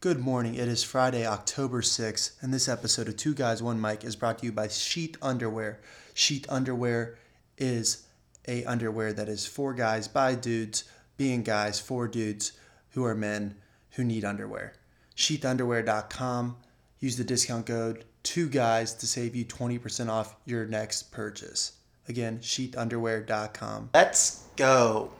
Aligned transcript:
Good 0.00 0.20
morning. 0.20 0.54
It 0.54 0.68
is 0.68 0.84
Friday, 0.84 1.26
October 1.26 1.82
6th, 1.82 2.40
and 2.40 2.54
this 2.54 2.68
episode 2.68 3.08
of 3.08 3.16
Two 3.16 3.34
Guys, 3.34 3.60
One 3.60 3.80
Mic 3.80 4.04
is 4.04 4.14
brought 4.14 4.38
to 4.38 4.46
you 4.46 4.52
by 4.52 4.68
Sheath 4.68 5.16
Underwear. 5.20 5.80
Sheath 6.14 6.46
Underwear 6.48 7.18
is 7.56 8.06
a 8.46 8.64
underwear 8.64 9.12
that 9.12 9.28
is 9.28 9.44
for 9.44 9.74
guys 9.74 10.06
by 10.06 10.36
dudes, 10.36 10.84
being 11.16 11.42
guys 11.42 11.80
for 11.80 12.06
dudes 12.06 12.52
who 12.90 13.04
are 13.04 13.16
men 13.16 13.56
who 13.94 14.04
need 14.04 14.24
underwear. 14.24 14.74
Sheathunderwear.com. 15.16 16.56
Use 17.00 17.16
the 17.16 17.24
discount 17.24 17.66
code 17.66 18.04
Two 18.22 18.48
Guys 18.48 18.94
to 18.94 19.06
save 19.08 19.34
you 19.34 19.44
20% 19.44 20.08
off 20.08 20.36
your 20.44 20.64
next 20.64 21.10
purchase. 21.10 21.72
Again, 22.08 22.38
sheathunderwear.com. 22.38 23.90
Let's 23.92 24.44
go. 24.56 25.10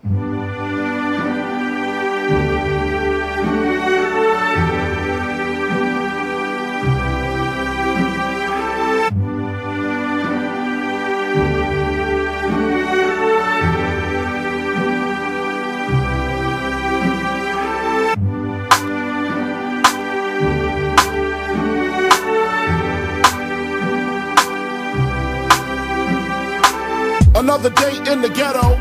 In 28.18 28.22
the 28.22 28.30
ghetto. 28.30 28.74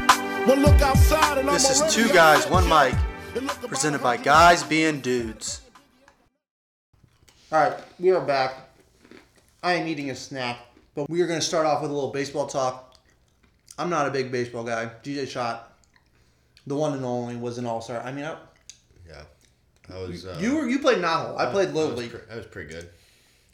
One 0.50 0.64
look 0.64 0.82
outside 0.82 1.38
and 1.38 1.48
This 1.48 1.80
I'm 1.80 1.88
is 1.88 1.94
Two 1.94 2.12
Guys. 2.12 2.50
One 2.50 2.68
Mic, 2.68 2.96
And 3.36 3.46
look 3.46 3.56
about 3.60 3.70
presented 3.70 4.02
by 4.02 4.18
Guys 4.18 4.64
Being 4.64 5.00
Dudes. 5.00 5.62
All 7.52 7.60
right, 7.62 7.78
we 8.00 8.10
are 8.10 8.20
back. 8.20 8.56
I 9.62 9.74
am 9.74 9.88
eating 9.88 10.10
a 10.10 10.16
snack, 10.16 10.58
but 10.96 11.08
we 11.08 11.22
are 11.22 11.28
going 11.28 11.40
to 11.40 11.46
start 11.46 11.68
off 11.68 11.84
with 11.84 11.92
a 11.92 11.94
little 11.94 12.10
baseball 12.10 12.48
talk. 12.48 12.96
I'm 13.78 13.92
not 13.92 14.08
a 14.08 14.10
big 14.10 14.32
baseball 14.32 14.64
guy. 14.64 14.90
DJ 15.04 15.28
Shot, 15.28 15.72
the 16.66 16.76
one 16.76 16.94
and 16.94 17.06
only, 17.06 17.36
was 17.36 17.60
an 17.60 17.68
all 17.68 17.80
star. 17.80 18.02
I 18.02 18.12
mean, 18.12 18.26
I, 18.26 18.38
Yeah, 19.08 19.22
I 19.94 20.00
was. 20.00 20.26
Uh, 20.26 20.36
you 20.42 20.56
were 20.56 20.68
you 20.68 20.80
played 20.80 20.98
Knothole. 20.98 21.38
I 21.38 21.52
played 21.52 21.68
I 21.70 21.72
Little 21.74 21.92
was 21.92 22.00
League. 22.00 22.10
pre- 22.10 22.34
I 22.34 22.38
was 22.38 22.48
pretty 22.48 22.74
good. 22.74 22.90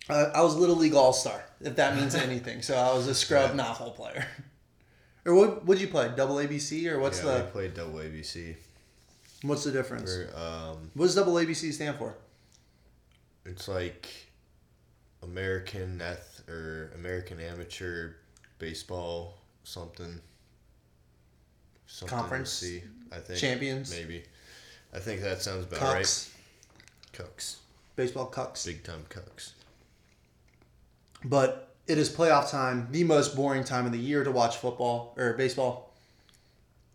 Uh, 0.10 0.30
I 0.34 0.44
was 0.44 0.56
Little 0.56 0.78
League 0.78 0.94
All 0.96 1.12
Star, 1.12 1.44
if 1.60 1.76
that 1.76 1.98
means 1.98 2.16
anything. 2.16 2.62
So 2.62 2.74
I 2.78 2.94
was 2.94 3.08
a 3.08 3.14
scrub 3.14 3.54
Yeah. 3.58 3.66
Knothole 3.66 3.94
player. 3.94 4.26
Or 5.26 5.34
what? 5.36 5.66
Would 5.66 5.80
you 5.80 5.88
play? 5.88 6.12
Double 6.16 6.36
ABC 6.36 6.86
or 6.92 7.00
what's 7.00 7.24
yeah, 7.24 7.38
the 7.40 7.44
we 7.46 7.52
played 7.52 7.74
double 7.74 8.00
ABC. 8.00 8.56
what's 9.44 9.64
the 9.64 9.72
difference? 9.72 10.12
Um, 10.36 10.92
What 10.96 11.06
does 11.06 11.16
double 11.16 11.34
ABC 11.34 11.72
stand 11.74 11.98
for? 11.98 12.16
it's 13.46 13.68
like 13.68 14.08
American 15.22 16.02
eth 16.02 16.44
or 16.50 16.92
American 16.96 17.40
amateur 17.40 18.12
baseball 18.60 19.38
something. 19.64 20.20
something 21.88 22.18
Conference? 22.18 22.50
C, 22.52 22.84
I 23.12 23.18
think 23.20 23.40
Champions? 23.40 23.92
maybe. 23.92 24.24
I 24.94 25.00
think 25.00 25.22
that 25.22 25.42
sounds 25.42 25.66
about 25.66 25.80
Cucks, 25.80 25.94
right. 25.94 26.30
Cucks, 27.28 27.56
baseball 27.96 28.30
cucks. 28.32 28.66
big 28.66 28.84
time 28.84 29.04
cucks. 29.10 29.52
But 31.26 31.73
it 31.88 31.98
is 31.98 32.10
playoff 32.10 32.50
time, 32.50 32.88
the 32.92 33.04
most 33.04 33.36
boring 33.36 33.64
time 33.64 33.86
of 33.86 33.92
the 33.92 34.00
year 34.00 34.24
to 34.24 34.32
watch 34.32 34.58
football 34.58 35.14
or 35.18 35.34
baseball. 35.34 35.92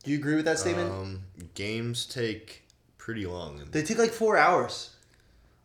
Do 0.05 0.11
you 0.11 0.19
agree 0.19 0.37
with 0.37 0.45
that 0.47 0.59
statement? 0.59 0.91
Um, 0.91 1.23
games 1.55 2.07
take 2.07 2.63
pretty 2.97 3.27
long. 3.27 3.61
They 3.71 3.83
take 3.83 3.99
like 3.99 4.13
four 4.13 4.37
hours. 4.39 4.91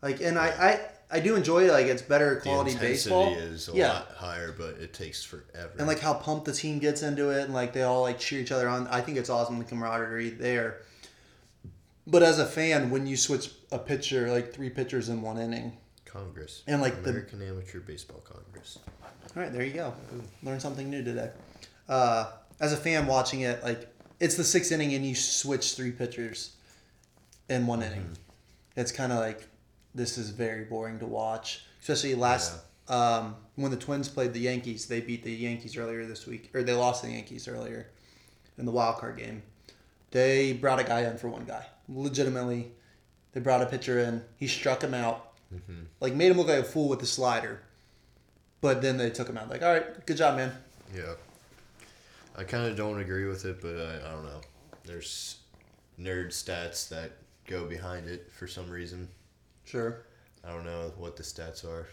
Like, 0.02 0.20
and 0.20 0.38
I, 0.38 0.48
I, 0.48 1.16
I 1.16 1.20
do 1.20 1.34
enjoy 1.36 1.64
it. 1.68 1.72
Like, 1.72 1.86
it's 1.86 2.02
better 2.02 2.36
quality 2.40 2.72
the 2.72 2.76
intensity 2.76 3.14
baseball. 3.14 3.34
is 3.38 3.68
a 3.68 3.72
yeah, 3.72 3.92
lot 3.92 4.08
higher, 4.16 4.52
but 4.52 4.76
it 4.80 4.92
takes 4.92 5.24
forever. 5.24 5.72
and 5.78 5.86
like 5.86 6.00
how 6.00 6.12
pumped 6.14 6.44
the 6.44 6.52
team 6.52 6.78
gets 6.78 7.02
into 7.02 7.30
it, 7.30 7.44
and 7.44 7.54
like 7.54 7.72
they 7.72 7.82
all 7.82 8.02
like 8.02 8.18
cheer 8.18 8.40
each 8.40 8.52
other 8.52 8.68
on. 8.68 8.86
I 8.88 9.00
think 9.00 9.16
it's 9.16 9.30
awesome 9.30 9.58
the 9.58 9.64
camaraderie 9.64 10.30
there. 10.30 10.82
But 12.06 12.22
as 12.22 12.38
a 12.38 12.44
fan, 12.44 12.90
when 12.90 13.06
you 13.06 13.16
switch 13.16 13.50
a 13.72 13.78
pitcher, 13.78 14.30
like 14.30 14.52
three 14.52 14.68
pitchers 14.68 15.08
in 15.08 15.22
one 15.22 15.38
inning, 15.38 15.78
Congress 16.04 16.62
And, 16.66 16.82
like, 16.82 17.02
the- 17.02 17.10
American 17.10 17.40
Amateur 17.40 17.80
Baseball 17.80 18.20
Congress. 18.20 18.78
All 19.36 19.42
right, 19.42 19.52
there 19.52 19.64
you 19.64 19.72
go. 19.72 19.94
Learn 20.42 20.60
something 20.60 20.88
new 20.88 21.02
today. 21.02 21.30
Uh, 21.88 22.30
as 22.60 22.72
a 22.72 22.76
fan 22.76 23.06
watching 23.06 23.40
it, 23.40 23.62
like 23.64 23.88
it's 24.20 24.36
the 24.36 24.44
sixth 24.44 24.70
inning 24.72 24.94
and 24.94 25.04
you 25.04 25.14
switch 25.14 25.74
three 25.74 25.90
pitchers 25.90 26.54
in 27.48 27.66
one 27.66 27.82
inning. 27.82 28.08
It's 28.76 28.92
kind 28.92 29.12
of 29.12 29.18
like 29.18 29.46
this 29.94 30.18
is 30.18 30.30
very 30.30 30.64
boring 30.64 30.98
to 31.00 31.06
watch, 31.06 31.64
especially 31.80 32.14
last 32.14 32.58
um, 32.88 33.36
when 33.56 33.70
the 33.70 33.76
Twins 33.76 34.08
played 34.08 34.32
the 34.32 34.40
Yankees. 34.40 34.86
They 34.86 35.00
beat 35.00 35.24
the 35.24 35.32
Yankees 35.32 35.76
earlier 35.76 36.04
this 36.06 36.26
week, 36.26 36.50
or 36.54 36.62
they 36.62 36.72
lost 36.74 37.02
the 37.02 37.10
Yankees 37.10 37.48
earlier 37.48 37.88
in 38.58 38.66
the 38.66 38.72
wild 38.72 38.98
card 38.98 39.16
game. 39.18 39.42
They 40.10 40.52
brought 40.52 40.78
a 40.78 40.84
guy 40.84 41.00
in 41.02 41.18
for 41.18 41.28
one 41.28 41.44
guy. 41.44 41.66
Legitimately, 41.88 42.70
they 43.32 43.40
brought 43.40 43.62
a 43.62 43.66
pitcher 43.66 43.98
in. 43.98 44.22
He 44.36 44.46
struck 44.46 44.82
him 44.82 44.94
out, 44.94 45.32
like 46.00 46.14
made 46.14 46.30
him 46.30 46.36
look 46.36 46.48
like 46.48 46.60
a 46.60 46.64
fool 46.64 46.88
with 46.88 47.00
the 47.00 47.06
slider. 47.06 47.62
But 48.64 48.80
then 48.80 48.96
they 48.96 49.10
took 49.10 49.28
him 49.28 49.36
out. 49.36 49.50
Like, 49.50 49.62
all 49.62 49.74
right, 49.74 50.06
good 50.06 50.16
job, 50.16 50.36
man. 50.36 50.50
Yeah. 50.96 51.12
I 52.34 52.44
kind 52.44 52.66
of 52.66 52.78
don't 52.78 52.98
agree 52.98 53.26
with 53.26 53.44
it, 53.44 53.60
but 53.60 53.76
I, 53.76 53.96
I 53.96 54.10
don't 54.10 54.24
know. 54.24 54.40
There's 54.86 55.36
nerd 56.00 56.28
stats 56.28 56.88
that 56.88 57.12
go 57.46 57.66
behind 57.66 58.08
it 58.08 58.32
for 58.32 58.46
some 58.46 58.70
reason. 58.70 59.06
Sure. 59.66 60.06
I 60.42 60.48
don't 60.48 60.64
know 60.64 60.94
what 60.96 61.14
the 61.14 61.22
stats 61.22 61.62
are. 61.62 61.88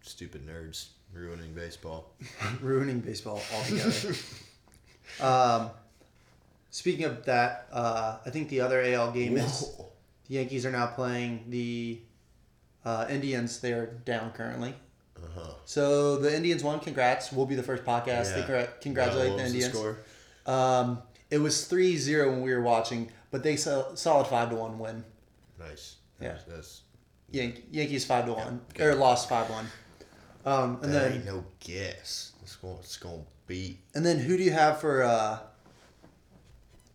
Stupid 0.00 0.46
nerds 0.46 0.86
ruining 1.12 1.52
baseball. 1.52 2.14
Ruining 2.62 3.00
baseball 3.00 3.42
altogether. 3.54 4.14
um, 5.20 5.72
speaking 6.70 7.04
of 7.04 7.22
that, 7.26 7.68
uh, 7.70 8.16
I 8.24 8.30
think 8.30 8.48
the 8.48 8.62
other 8.62 8.80
AL 8.80 9.12
game 9.12 9.36
is 9.36 9.76
the 10.26 10.34
Yankees 10.36 10.64
are 10.64 10.72
now 10.72 10.86
playing 10.86 11.44
the 11.50 12.00
uh, 12.82 13.08
Indians. 13.10 13.60
They 13.60 13.74
are 13.74 14.00
down 14.06 14.30
currently. 14.30 14.74
Uh-huh. 15.22 15.54
So 15.64 16.16
the 16.18 16.34
Indians 16.34 16.62
won. 16.62 16.80
Congrats. 16.80 17.32
We'll 17.32 17.46
be 17.46 17.54
the 17.54 17.62
first 17.62 17.84
podcast 17.84 18.34
to 18.34 18.40
Yeah. 18.52 18.66
congratulate 18.80 19.36
the 19.36 19.44
Indians. 19.46 19.72
score? 19.72 19.98
Um, 20.46 21.02
it 21.30 21.38
was 21.38 21.66
3-0 21.68 22.30
when 22.30 22.42
we 22.42 22.52
were 22.52 22.60
watching, 22.62 23.10
but 23.30 23.42
they 23.42 23.56
saw 23.56 23.94
solid 23.94 24.26
five 24.26 24.50
to 24.50 24.56
one 24.56 24.78
win. 24.78 25.04
Nice. 25.58 25.96
Yeah. 26.20 26.28
That's, 26.32 26.44
that's 26.44 26.80
Yan- 27.30 27.62
Yankees 27.70 28.04
five 28.04 28.26
to 28.26 28.32
one 28.34 28.60
good. 28.74 28.86
or 28.86 28.94
lost 28.94 29.28
five 29.28 29.48
one. 29.50 29.66
Um, 30.46 30.78
and 30.82 30.92
that 30.92 31.02
then 31.04 31.12
ain't 31.14 31.24
no 31.24 31.44
guess. 31.60 32.32
It's 32.42 32.56
going, 32.56 32.76
it's 32.80 32.96
going 32.98 33.20
to 33.20 33.26
beat. 33.46 33.78
And 33.94 34.04
then 34.04 34.18
who 34.18 34.36
do 34.36 34.42
you 34.42 34.52
have 34.52 34.78
for 34.80 35.02
uh, 35.02 35.38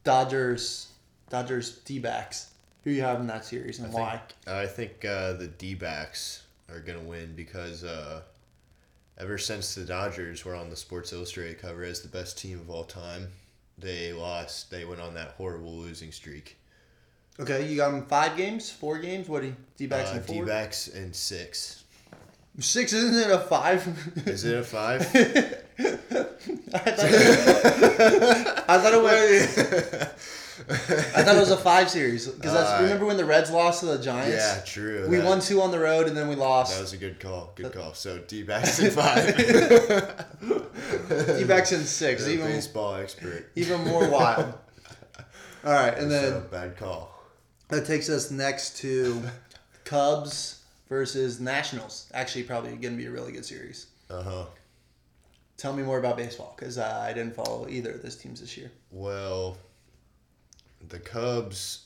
Dodgers? 0.04 0.88
Dodgers 1.30 1.80
D 1.80 2.00
backs. 2.00 2.52
Who 2.84 2.92
do 2.92 2.96
you 2.96 3.02
have 3.02 3.20
in 3.20 3.28
that 3.28 3.46
series 3.46 3.80
and 3.80 3.88
I 3.96 4.00
why? 4.00 4.22
Think, 4.46 4.48
I 4.58 4.66
think 4.68 5.06
uh, 5.06 5.34
the 5.34 5.48
D 5.48 5.76
backs 5.76 6.44
are 6.74 6.80
going 6.80 7.00
to 7.00 7.06
win 7.06 7.34
because 7.36 7.84
uh, 7.84 8.22
ever 9.18 9.38
since 9.38 9.76
the 9.76 9.84
Dodgers 9.86 10.44
were 10.46 10.56
on 10.56 10.70
the 10.70 10.76
Sports 10.76 11.14
Illustrated 11.14 11.60
cover 11.60 11.84
as 11.84 12.02
the 12.02 12.08
best 12.08 12.38
team 12.38 12.60
of 12.60 12.70
all 12.70 12.84
time, 12.84 13.28
they 13.78 14.14
lost. 14.14 14.70
They 14.72 14.86
went 14.86 15.02
on 15.02 15.14
that 15.16 15.30
horrible 15.38 15.76
losing 15.78 16.12
streak. 16.12 16.58
Okay, 17.40 17.68
you 17.68 17.78
got 17.78 17.92
them 17.92 18.06
five 18.06 18.36
games, 18.36 18.70
four 18.70 18.98
games. 19.00 19.30
What 19.30 19.42
do 19.42 19.48
you 19.48 19.56
D 19.78 19.88
backs 19.88 20.12
Uh, 20.12 20.16
and 20.16 20.26
four? 20.26 20.46
backs 20.46 20.88
and 20.90 21.16
six. 21.16 21.84
Six 22.60 22.92
isn't 22.92 23.30
it 23.30 23.32
a 23.34 23.40
five? 23.40 23.88
Is 24.28 24.44
it 24.44 24.58
a 24.58 24.64
five? 24.64 25.02
I 25.02 25.06
thought, 26.92 27.00
I 28.68 28.78
thought 28.78 28.94
it 28.94 29.02
was. 29.02 30.08
I 30.70 31.24
thought 31.24 31.36
it 31.36 31.40
was 31.40 31.52
a 31.52 31.58
five 31.58 31.90
series 31.90 32.28
because 32.28 32.54
Uh, 32.54 32.80
remember 32.84 33.06
when 33.06 33.18
the 33.18 33.26
Reds 33.26 33.52
lost 33.52 33.80
to 33.82 33.86
the 33.88 33.98
Giants? 33.98 34.36
yeah, 34.38 34.62
true. 34.66 35.08
We 35.10 35.18
that, 35.18 35.26
won 35.26 35.40
two 35.40 35.62
on 35.62 35.72
the 35.72 35.80
road 35.80 36.08
and 36.08 36.16
then 36.18 36.28
we 36.28 36.36
lost. 36.36 36.74
That 36.76 36.82
was 36.82 36.94
a 36.94 36.98
good 36.98 37.20
call. 37.20 37.54
Good 37.56 37.74
call. 37.74 37.94
So 37.94 38.20
D 38.20 38.44
backs 38.44 38.80
and 38.80 38.92
five. 38.92 39.38
D 41.38 41.44
backs 41.46 41.72
in 41.72 41.84
6 41.84 42.22
You're 42.26 42.34
even 42.36 42.48
baseball 42.48 42.96
expert. 42.96 43.52
even 43.56 43.84
more 43.84 44.10
wild. 44.10 44.54
All 45.66 45.74
right, 45.74 45.98
and 45.98 46.10
then 46.10 46.24
So, 46.32 46.40
bad 46.52 46.78
call. 46.78 47.12
That 47.70 47.86
takes 47.86 48.10
us 48.10 48.32
next 48.32 48.78
to 48.78 49.22
Cubs 49.84 50.62
versus 50.88 51.40
Nationals. 51.40 52.08
Actually, 52.14 52.44
probably 52.44 52.72
going 52.72 52.94
to 52.94 52.98
be 52.98 53.06
a 53.06 53.12
really 53.12 53.32
good 53.32 53.46
series. 53.46 53.88
Uh 54.10 54.24
huh. 54.24 54.46
Tell 55.58 55.74
me 55.74 55.84
more 55.84 56.00
about 56.00 56.18
baseball 56.18 56.56
because 56.58 56.78
uh, 56.78 57.04
I 57.06 57.14
didn't 57.14 57.36
follow 57.36 57.68
either 57.70 57.92
of 57.92 58.02
those 58.02 58.16
teams 58.16 58.40
this 58.40 58.58
year. 58.58 58.72
Well, 58.92 59.58
the 60.88 61.00
Cubs 61.00 61.86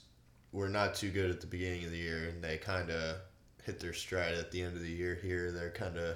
were 0.51 0.69
not 0.69 0.93
too 0.95 1.09
good 1.09 1.29
at 1.31 1.41
the 1.41 1.47
beginning 1.47 1.83
of 1.85 1.91
the 1.91 1.97
year, 1.97 2.29
and 2.29 2.43
they 2.43 2.57
kind 2.57 2.89
of 2.91 3.17
hit 3.63 3.79
their 3.79 3.93
stride 3.93 4.35
at 4.35 4.51
the 4.51 4.61
end 4.61 4.75
of 4.75 4.81
the 4.83 4.89
year. 4.91 5.15
Here, 5.21 5.51
they're 5.51 5.71
kind 5.71 5.97
of 5.97 6.15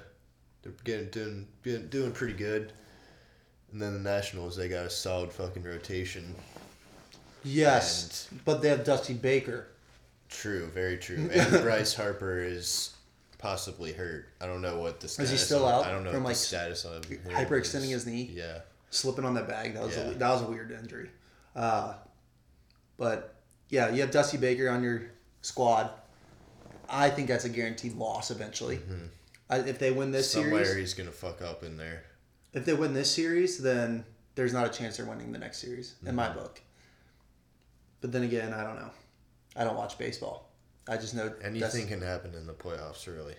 they're 0.62 0.72
getting 0.84 1.08
doing 1.10 1.48
getting- 1.64 1.88
doing 1.88 2.12
pretty 2.12 2.34
good. 2.34 2.72
And 3.72 3.82
then 3.82 3.92
the 3.92 4.00
Nationals, 4.00 4.56
they 4.56 4.68
got 4.68 4.86
a 4.86 4.90
solid 4.90 5.30
fucking 5.30 5.62
rotation. 5.62 6.34
Yes, 7.44 8.28
but 8.44 8.62
they 8.62 8.68
have 8.68 8.84
Dusty 8.84 9.14
Baker. 9.14 9.66
True, 10.28 10.66
very 10.74 10.96
true. 10.98 11.28
And 11.34 11.62
Bryce 11.62 11.94
Harper 11.94 12.40
is 12.42 12.94
possibly 13.38 13.92
hurt. 13.92 14.28
I 14.40 14.46
don't 14.46 14.62
know 14.62 14.78
what 14.78 15.00
the 15.00 15.08
status. 15.08 15.32
Is 15.32 15.40
he 15.40 15.44
still 15.46 15.66
of- 15.66 15.74
out 15.84 15.86
I 15.86 15.92
don't 15.92 16.04
know 16.04 16.12
from, 16.12 16.24
like, 16.24 16.34
the 16.34 16.40
status 16.40 16.84
of 16.84 17.02
hyperextending 17.02 17.90
his 17.90 18.06
knee? 18.06 18.30
Yeah, 18.32 18.60
Slipping 18.90 19.24
on 19.24 19.34
that 19.34 19.46
bag. 19.48 19.74
That 19.74 19.82
was 19.82 19.96
Yeah. 19.96 20.02
a, 20.04 20.14
that 20.14 20.30
was 20.30 20.42
a 20.42 20.46
weird 20.46 20.72
injury. 20.72 21.10
Uh, 21.54 21.94
but 22.98 23.36
yeah, 23.70 23.90
you 23.90 24.00
have 24.02 24.10
Dusty 24.10 24.36
Baker 24.36 24.68
on 24.68 24.82
your 24.82 25.02
squad. 25.42 25.90
I 26.88 27.10
think 27.10 27.28
that's 27.28 27.44
a 27.44 27.48
guaranteed 27.48 27.96
loss 27.96 28.30
eventually. 28.30 28.76
Mm-hmm. 28.76 29.06
I, 29.50 29.58
if 29.58 29.78
they 29.78 29.90
win 29.90 30.10
this 30.10 30.30
somewhere 30.30 30.64
series, 30.64 30.78
he's 30.80 30.94
gonna 30.94 31.10
fuck 31.10 31.40
up 31.40 31.62
in 31.62 31.76
there. 31.76 32.04
if 32.52 32.64
they 32.64 32.74
win 32.74 32.92
this 32.92 33.14
series, 33.14 33.58
then 33.58 34.04
there's 34.34 34.52
not 34.52 34.66
a 34.66 34.70
chance 34.70 34.96
they're 34.96 35.06
winning 35.06 35.32
the 35.32 35.38
next 35.38 35.58
series 35.58 35.94
in 36.04 36.14
my 36.14 36.26
mm-hmm. 36.26 36.38
book. 36.38 36.60
But 38.00 38.12
then 38.12 38.22
again, 38.22 38.52
I 38.52 38.62
don't 38.62 38.76
know. 38.76 38.90
I 39.56 39.64
don't 39.64 39.76
watch 39.76 39.98
baseball. 39.98 40.50
I 40.88 40.96
just 40.96 41.14
know 41.14 41.32
Anything 41.42 41.86
can 41.88 42.00
happen 42.00 42.34
in 42.34 42.46
the 42.46 42.54
playoffs, 42.54 43.06
really. 43.06 43.34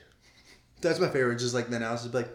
that's 0.82 1.00
my 1.00 1.08
favorite. 1.08 1.40
Just 1.40 1.56
like 1.56 1.70
the 1.70 1.78
analysis, 1.78 2.14
like, 2.14 2.30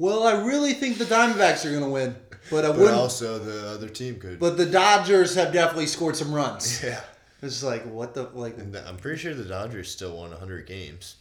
well, 0.00 0.24
I 0.26 0.42
really 0.44 0.72
think 0.72 0.98
the 0.98 1.04
Diamondbacks 1.04 1.64
are 1.64 1.72
gonna 1.72 1.88
win, 1.88 2.16
but 2.50 2.64
I 2.64 2.68
But 2.68 2.78
wouldn't. 2.78 2.96
also 2.96 3.38
the 3.38 3.68
other 3.70 3.88
team 3.88 4.18
could. 4.18 4.38
but 4.40 4.56
the 4.56 4.66
Dodgers 4.66 5.34
have 5.36 5.52
definitely 5.52 5.86
scored 5.86 6.16
some 6.16 6.32
runs. 6.32 6.82
yeah, 6.84 7.00
It's 7.42 7.62
like 7.62 7.84
what 7.84 8.14
the 8.14 8.24
like. 8.34 8.58
and 8.58 8.74
I'm 8.76 8.96
pretty 8.96 9.18
sure 9.18 9.34
the 9.34 9.44
Dodgers 9.44 9.90
still 9.90 10.16
won 10.16 10.30
100 10.30 10.66
games. 10.66 11.16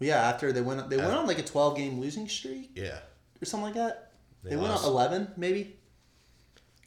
Yeah, 0.00 0.28
after 0.28 0.52
they 0.52 0.60
went, 0.60 0.90
they 0.90 0.98
went 0.98 1.12
on 1.14 1.26
like 1.26 1.38
a 1.38 1.42
twelve 1.42 1.76
game 1.76 1.98
losing 2.00 2.28
streak 2.28 2.72
Yeah, 2.74 2.98
or 3.40 3.46
something 3.46 3.64
like 3.66 3.74
that. 3.76 4.12
They, 4.42 4.50
They 4.50 4.56
went 4.56 4.72
on 4.74 4.84
eleven, 4.84 5.28
maybe. 5.38 5.76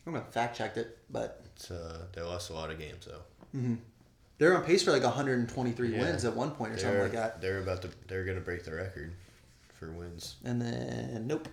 I'm 0.06 0.14
gonna 0.14 0.26
fact 0.26 0.58
checked 0.58 0.78
it, 0.78 0.98
but 1.10 1.42
uh, 1.72 2.00
they 2.14 2.22
lost 2.22 2.50
a 2.52 2.54
lot 2.54 2.70
of 2.70 2.78
games 2.78 3.08
though. 3.08 3.78
they're 4.38 4.56
on 4.56 4.64
pace 4.64 4.84
for 4.84 4.92
like 4.92 5.04
123 5.04 5.90
Yeah. 5.96 6.02
wins 6.02 6.24
at 6.26 6.36
one 6.36 6.52
point 6.52 6.72
or 6.74 6.76
They're 6.76 6.84
something 6.84 7.02
like 7.02 7.12
that. 7.14 7.42
they're 7.42 7.60
about 7.60 7.82
to 7.84 7.90
they're 8.08 8.24
gonna 8.26 8.40
break 8.42 8.64
the 8.64 8.74
record 8.74 9.12
for 9.80 9.92
wins. 9.92 10.36
And 10.44 10.62
then 10.62 11.26
nope. 11.28 11.48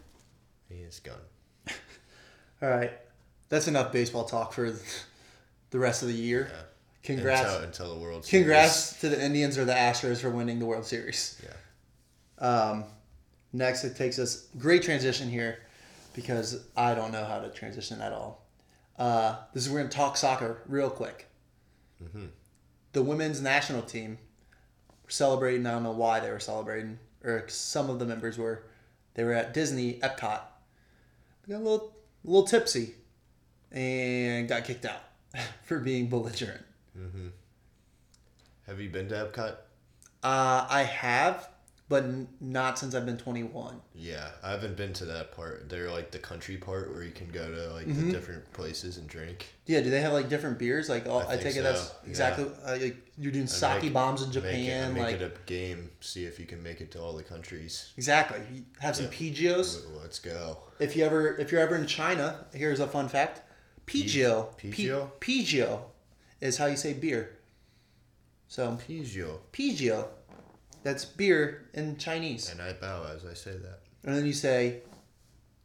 He 0.68 0.76
is 0.76 1.00
gone. 1.00 1.14
All 2.62 2.68
right, 2.68 2.92
that's 3.48 3.68
enough 3.68 3.92
baseball 3.92 4.24
talk 4.24 4.52
for 4.52 4.74
the 5.70 5.78
rest 5.78 6.02
of 6.02 6.08
the 6.08 6.14
year. 6.14 6.50
Yeah. 6.50 6.62
Congrats, 7.02 7.52
until, 7.52 7.64
until 7.64 7.94
the 7.94 8.00
World 8.00 8.24
Series. 8.24 8.44
congrats 8.44 9.00
to 9.00 9.08
the 9.08 9.24
Indians 9.24 9.56
or 9.56 9.64
the 9.64 9.72
Astros 9.72 10.20
for 10.20 10.30
winning 10.30 10.58
the 10.58 10.66
World 10.66 10.84
Series. 10.84 11.40
Yeah. 11.44 12.44
Um, 12.44 12.84
next, 13.52 13.84
it 13.84 13.94
takes 13.94 14.18
us 14.18 14.48
great 14.58 14.82
transition 14.82 15.28
here 15.28 15.60
because 16.14 16.64
I 16.76 16.96
don't 16.96 17.12
know 17.12 17.24
how 17.24 17.38
to 17.38 17.48
transition 17.50 18.00
at 18.00 18.12
all. 18.12 18.44
Uh, 18.98 19.36
this 19.52 19.66
is 19.66 19.72
we're 19.72 19.78
gonna 19.78 19.90
talk 19.90 20.16
soccer 20.16 20.62
real 20.66 20.90
quick. 20.90 21.28
Mm-hmm. 22.02 22.26
The 22.92 23.02
women's 23.02 23.40
national 23.40 23.82
team 23.82 24.18
were 25.04 25.10
celebrating. 25.10 25.64
I 25.66 25.72
don't 25.72 25.84
know 25.84 25.92
why 25.92 26.18
they 26.18 26.30
were 26.30 26.40
celebrating, 26.40 26.98
or 27.24 27.48
some 27.48 27.90
of 27.90 27.98
the 27.98 28.04
members 28.04 28.38
were. 28.38 28.64
They 29.14 29.24
were 29.24 29.32
at 29.32 29.54
Disney 29.54 29.94
Epcot. 30.00 30.40
They 31.46 31.52
got 31.54 31.60
a 31.60 31.64
little, 31.64 31.94
a 32.24 32.26
little 32.28 32.46
tipsy, 32.46 32.94
and 33.72 34.48
got 34.48 34.64
kicked 34.64 34.84
out 34.84 35.00
for 35.64 35.78
being 35.78 36.08
belligerent. 36.08 36.62
Have 38.66 38.80
you 38.80 38.90
been 38.90 39.08
to 39.08 39.14
Epcot? 39.14 39.56
Uh, 40.22 40.66
I 40.68 40.82
have, 40.82 41.48
but 41.88 42.02
n- 42.02 42.26
not 42.40 42.78
since 42.78 42.94
I've 42.96 43.06
been 43.06 43.16
21. 43.16 43.80
Yeah, 43.94 44.28
I 44.42 44.50
haven't 44.50 44.76
been 44.76 44.92
to 44.94 45.04
that 45.04 45.30
part. 45.32 45.68
They're 45.68 45.90
like 45.90 46.10
the 46.10 46.18
country 46.18 46.56
part 46.56 46.92
where 46.92 47.04
you 47.04 47.12
can 47.12 47.28
go 47.28 47.48
to 47.50 47.72
like 47.74 47.86
Mm-hmm. 47.86 48.06
the 48.08 48.12
different 48.12 48.52
places 48.52 48.96
and 48.96 49.06
drink. 49.08 49.46
Yeah, 49.66 49.80
do 49.82 49.90
they 49.90 50.00
have 50.00 50.12
like 50.12 50.28
different 50.28 50.58
beers? 50.58 50.88
Like, 50.88 51.06
all, 51.08 51.20
I 51.20 51.34
I, 51.34 51.36
take 51.36 51.46
it 51.46 51.54
so, 51.54 51.62
that's 51.62 51.94
yeah. 52.02 52.08
exactly 52.10 52.46
uh, 52.64 52.76
like 52.80 52.96
you're 53.16 53.30
doing 53.32 53.46
sake 53.46 53.84
make- 53.84 53.92
bombs 53.92 54.22
in 54.22 54.28
make 54.30 54.36
it- 54.36 54.40
Japan, 54.42 54.94
make 54.94 55.02
like 55.04 55.14
it 55.16 55.22
a 55.22 55.32
game. 55.48 55.90
See 56.00 56.24
if 56.24 56.40
you 56.40 56.46
can 56.46 56.60
make 56.62 56.80
it 56.80 56.90
to 56.92 57.00
all 57.00 57.12
the 57.12 57.22
countries. 57.22 57.92
exactly. 57.96 58.40
Have 58.80 58.96
some 58.96 59.06
Yeah. 59.06 59.12
Pigios. 59.12 59.82
Let's 60.02 60.18
go. 60.18 60.58
If 60.80 60.96
you 60.96 61.04
ever 61.04 61.36
if 61.38 61.52
you're 61.52 61.60
ever 61.60 61.76
in 61.76 61.86
China, 61.86 62.46
here's 62.52 62.80
a 62.80 62.86
fun 62.88 63.08
fact: 63.08 63.42
Pigio, 63.86 64.48
Pigio? 64.58 65.10
Pigio, 65.20 65.80
is 66.40 66.58
how 66.58 66.66
you 66.66 66.76
say 66.76 66.92
beer. 66.94 67.38
So 68.48 68.76
Peugeot. 68.88 69.38
Pigio, 69.52 70.08
that's 70.86 71.04
beer 71.04 71.68
in 71.74 71.96
Chinese, 71.98 72.48
And 72.50 72.62
I 72.62 72.72
bow 72.72 72.98
as 73.14 73.24
I 73.26 73.34
say 73.34 73.50
that. 73.66 73.80
and 74.04 74.14
then 74.16 74.24
you 74.24 74.32
say, 74.32 74.82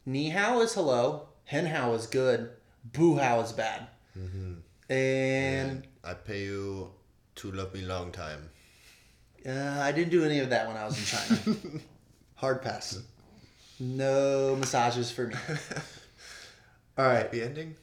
Ni 0.04 0.30
hao 0.30 0.60
is 0.60 0.74
hello, 0.74 1.28
hen 1.44 1.66
hao 1.66 1.92
is 1.94 2.06
good, 2.08 2.50
bu 2.92 3.16
hao 3.16 3.40
is 3.40 3.52
bad, 3.52 3.86
Mm-hmm. 4.18 4.54
and 4.90 5.70
And 5.70 5.86
I 6.04 6.14
pay 6.14 6.42
you 6.50 6.90
to 7.36 7.52
love 7.52 7.72
me 7.72 7.82
long 7.82 8.10
time. 8.12 8.50
Uh, 9.46 9.78
I 9.88 9.92
didn't 9.92 10.10
do 10.10 10.24
any 10.24 10.40
of 10.40 10.50
that 10.50 10.66
when 10.68 10.76
I 10.76 10.84
was 10.84 10.98
in 10.98 11.06
China. 11.06 11.56
Hard 12.42 12.62
pass. 12.62 13.00
No 13.78 14.56
massages 14.56 15.10
for 15.10 15.26
me. 15.28 15.34
All 16.98 17.06
right. 17.06 17.22
Happy 17.22 17.42
ending? 17.42 17.74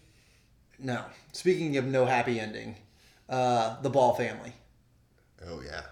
No. 0.77 1.03
Speaking 1.31 1.77
of 1.77 1.85
no 1.85 2.05
happy 2.05 2.39
ending, 2.39 2.75
uh, 3.29 3.81
the 3.81 3.89
Ball 3.89 4.13
family. 4.13 4.53
Oh 5.47 5.61
yeah. 5.65 5.83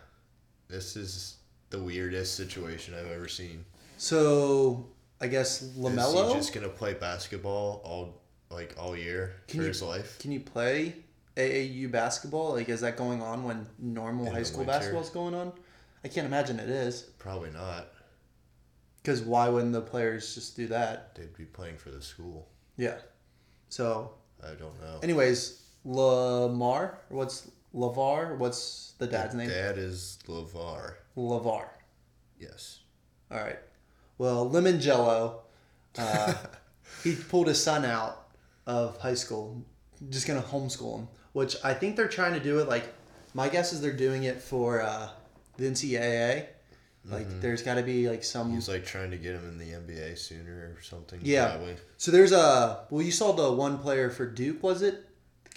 This 0.69 0.95
is 0.95 1.36
the 1.69 1.79
weirdest 1.79 2.35
situation 2.35 2.93
I've 2.93 3.11
ever 3.11 3.27
seen. 3.27 3.65
So 3.97 4.87
I 5.19 5.27
guess 5.27 5.61
Is 5.61 5.75
LaMelo. 5.77 6.29
he 6.29 6.33
just 6.35 6.53
gonna 6.53 6.69
play 6.69 6.93
basketball 6.93 7.81
all 7.83 8.21
like 8.49 8.75
all 8.77 8.95
year 8.95 9.33
Can 9.47 9.59
for 9.59 9.63
you- 9.63 9.67
his 9.69 9.81
life? 9.81 10.17
Can 10.19 10.31
you 10.31 10.39
play 10.39 10.95
AAU 11.35 11.87
basketball? 11.91 12.53
Like, 12.53 12.69
is 12.69 12.81
that 12.81 12.95
going 12.97 13.21
on 13.21 13.43
when 13.43 13.67
normal 13.79 14.27
In 14.27 14.33
high 14.33 14.43
school 14.43 14.59
winter? 14.59 14.73
basketball's 14.73 15.09
going 15.09 15.33
on? 15.35 15.51
I 16.03 16.07
can't 16.07 16.25
imagine 16.27 16.59
it 16.59 16.69
is. 16.69 17.01
Probably 17.19 17.49
not. 17.51 17.89
Because 18.97 19.21
why 19.21 19.49
wouldn't 19.49 19.73
the 19.73 19.81
players 19.81 20.33
just 20.35 20.55
do 20.55 20.67
that? 20.67 21.15
They'd 21.15 21.35
be 21.35 21.45
playing 21.45 21.77
for 21.77 21.91
the 21.91 22.01
school. 22.01 22.47
Yeah. 22.77 22.97
So, 23.69 24.13
I 24.43 24.49
don't 24.53 24.79
know. 24.81 24.99
anyways, 25.03 25.61
Lamar. 25.83 26.99
What's 27.09 27.49
LaVar? 27.73 28.37
What's 28.37 28.93
the 28.97 29.07
dad's 29.07 29.35
name? 29.35 29.49
Dad 29.49 29.77
is 29.77 30.19
LaVar. 30.27 30.95
LaVar. 31.17 31.67
Yes. 32.39 32.79
All 33.31 33.39
right. 33.39 33.59
Well, 34.17 34.49
Lemon 34.49 34.79
Jello, 34.79 35.41
uh, 35.97 36.33
he 37.03 37.15
pulled 37.15 37.47
his 37.47 37.61
son 37.61 37.85
out 37.85 38.27
of 38.65 38.97
high 38.99 39.13
school, 39.13 39.65
just 40.09 40.27
gonna 40.27 40.41
homeschool 40.41 40.99
him. 40.99 41.07
Which 41.33 41.55
I 41.63 41.73
think 41.73 41.95
they're 41.95 42.07
trying 42.07 42.33
to 42.33 42.39
do 42.39 42.59
it. 42.59 42.67
Like, 42.67 42.93
my 43.33 43.47
guess 43.49 43.73
is 43.73 43.81
they're 43.81 43.91
doing 43.93 44.23
it 44.23 44.41
for 44.41 44.81
uh, 44.81 45.09
the 45.57 45.65
NCAA. 45.65 46.47
Like, 47.09 47.39
there's 47.39 47.61
got 47.61 47.75
to 47.75 47.83
be 47.83 48.09
like 48.09 48.23
some. 48.23 48.51
He's 48.53 48.67
like 48.67 48.85
trying 48.85 49.11
to 49.11 49.17
get 49.17 49.33
him 49.35 49.47
in 49.47 49.57
the 49.57 49.71
NBA 49.71 50.17
sooner 50.17 50.75
or 50.75 50.81
something. 50.81 51.19
Yeah. 51.23 51.51
Probably. 51.51 51.75
So 51.95 52.11
there's 52.11 52.33
a. 52.33 52.85
Well, 52.89 53.01
you 53.01 53.11
saw 53.11 53.31
the 53.31 53.51
one 53.51 53.77
player 53.77 54.09
for 54.09 54.25
Duke, 54.25 54.61
was 54.61 54.81
it? 54.81 55.06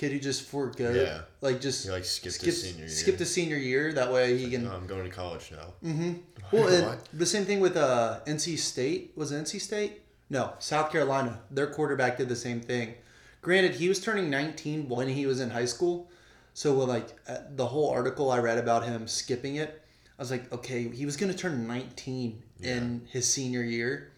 The 0.01 0.07
kid 0.09 0.13
who 0.15 0.19
just 0.19 0.43
forgot. 0.49 0.95
Yeah. 0.95 1.21
Like 1.43 1.61
just 1.61 1.85
He 1.85 1.91
like 1.91 2.05
skipped 2.07 2.37
skipped 2.37 2.47
his 2.47 2.63
senior 2.63 2.87
year. 2.87 3.17
his 3.19 3.35
senior 3.35 3.57
year. 3.57 3.93
That 3.93 4.11
way 4.11 4.39
he 4.39 4.51
can. 4.51 4.65
No, 4.65 4.73
I'm 4.73 4.87
going 4.87 5.05
to 5.05 5.11
college 5.11 5.53
now. 5.53 5.75
Well, 6.53 6.67
and 6.69 6.87
What? 6.87 7.09
the 7.13 7.27
same 7.27 7.45
thing 7.45 7.61
with 7.61 7.77
uh, 7.77 8.21
NC 8.27 8.59
State. 8.59 9.13
Was 9.15 9.31
it 9.31 9.45
NC 9.45 9.61
State? 9.61 10.01
No, 10.31 10.55
South 10.59 10.91
Carolina. 10.91 11.39
Their 11.51 11.69
quarterback 11.69 12.17
did 12.19 12.29
the 12.29 12.35
same 12.35 12.61
thing. 12.61 12.95
Granted, 13.41 13.75
he 13.77 13.89
was 13.89 14.01
turning 14.01 14.31
19 14.31 14.89
when 14.89 15.07
he 15.09 15.27
was 15.27 15.39
in 15.39 15.51
high 15.51 15.65
school. 15.67 16.11
So, 16.55 16.75
like, 16.75 17.07
uh, 17.29 17.37
the 17.55 17.67
whole 17.67 17.89
article 17.91 18.33
I 18.33 18.39
read 18.41 18.59
about 18.59 18.85
him 18.85 19.07
skipping 19.07 19.57
it, 19.57 19.81
I 20.19 20.23
was 20.23 20.33
like, 20.33 20.53
okay, 20.53 20.89
he 20.89 21.07
was 21.07 21.17
going 21.17 21.31
to 21.31 21.39
turn 21.39 21.69
19 21.69 22.43
in 22.63 23.07
his 23.09 23.33
senior 23.33 23.63
year. 23.63 24.11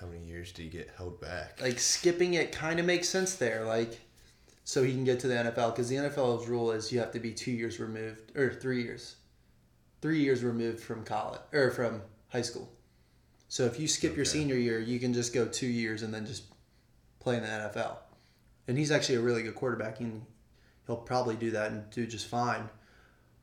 How 0.00 0.06
many 0.06 0.24
years 0.24 0.52
did 0.52 0.62
he 0.62 0.68
get 0.70 0.90
held 0.96 1.20
back? 1.20 1.60
Like, 1.60 1.78
skipping 1.80 2.32
it 2.34 2.50
kind 2.50 2.80
of 2.80 2.86
makes 2.86 3.10
sense 3.10 3.34
there. 3.34 3.64
Like, 3.66 4.00
so 4.68 4.84
he 4.84 4.92
can 4.92 5.02
get 5.02 5.18
to 5.20 5.28
the 5.28 5.34
NFL. 5.34 5.74
Because 5.74 5.88
the 5.88 5.96
NFL's 5.96 6.46
rule 6.46 6.72
is 6.72 6.92
you 6.92 6.98
have 6.98 7.12
to 7.12 7.18
be 7.18 7.32
two 7.32 7.50
years 7.50 7.80
removed, 7.80 8.36
or 8.36 8.52
three 8.52 8.82
years. 8.82 9.16
Three 10.02 10.20
years 10.20 10.44
removed 10.44 10.80
from 10.80 11.04
college, 11.04 11.40
or 11.54 11.70
from 11.70 12.02
high 12.28 12.42
school. 12.42 12.70
So 13.48 13.64
if 13.64 13.80
you 13.80 13.88
skip 13.88 14.14
your 14.14 14.26
senior 14.26 14.56
year, 14.56 14.78
you 14.78 15.00
can 15.00 15.14
just 15.14 15.32
go 15.32 15.46
two 15.46 15.66
years 15.66 16.02
and 16.02 16.12
then 16.12 16.26
just 16.26 16.42
play 17.18 17.38
in 17.38 17.44
the 17.44 17.48
NFL. 17.48 17.96
And 18.68 18.76
he's 18.76 18.90
actually 18.90 19.14
a 19.14 19.20
really 19.22 19.42
good 19.42 19.54
quarterback, 19.54 20.00
and 20.00 20.20
he'll 20.86 20.96
probably 20.96 21.36
do 21.36 21.50
that 21.52 21.70
and 21.72 21.88
do 21.88 22.06
just 22.06 22.26
fine. 22.26 22.68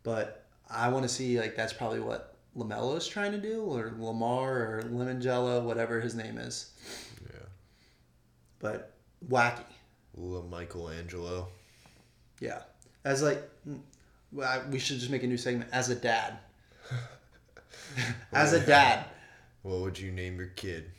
But 0.03 0.45
I 0.69 0.89
want 0.89 1.05
to 1.05 1.09
see 1.09 1.39
like 1.39 1.55
that's 1.55 1.73
probably 1.73 2.01
what 2.01 2.35
LaMelo 2.55 2.95
is 2.97 3.07
trying 3.07 3.31
to 3.31 3.39
do, 3.39 3.63
or 3.63 3.95
Lamar, 3.97 4.57
or 4.57 4.83
Lemon 4.91 5.19
Jello, 5.19 5.63
whatever 5.63 5.99
his 5.99 6.13
name 6.13 6.37
is. 6.37 6.69
Yeah. 7.23 7.47
But 8.59 8.93
wacky, 9.27 9.65
Michelangelo. 10.17 11.47
yeah. 12.39 12.61
As 13.03 13.21
like, 13.21 13.41
well, 14.31 14.47
I- 14.49 14.67
we 14.69 14.79
should 14.79 14.97
just 14.99 15.11
make 15.11 15.21
a 15.23 15.27
new 15.27 15.37
segment. 15.37 15.69
As 15.71 15.89
a 15.89 15.95
dad, 15.95 16.37
as 18.33 18.53
a 18.53 18.65
dad. 18.65 19.05
What 19.61 19.81
would 19.81 19.99
you 19.99 20.11
name 20.11 20.37
your 20.37 20.47
kid? 20.47 20.91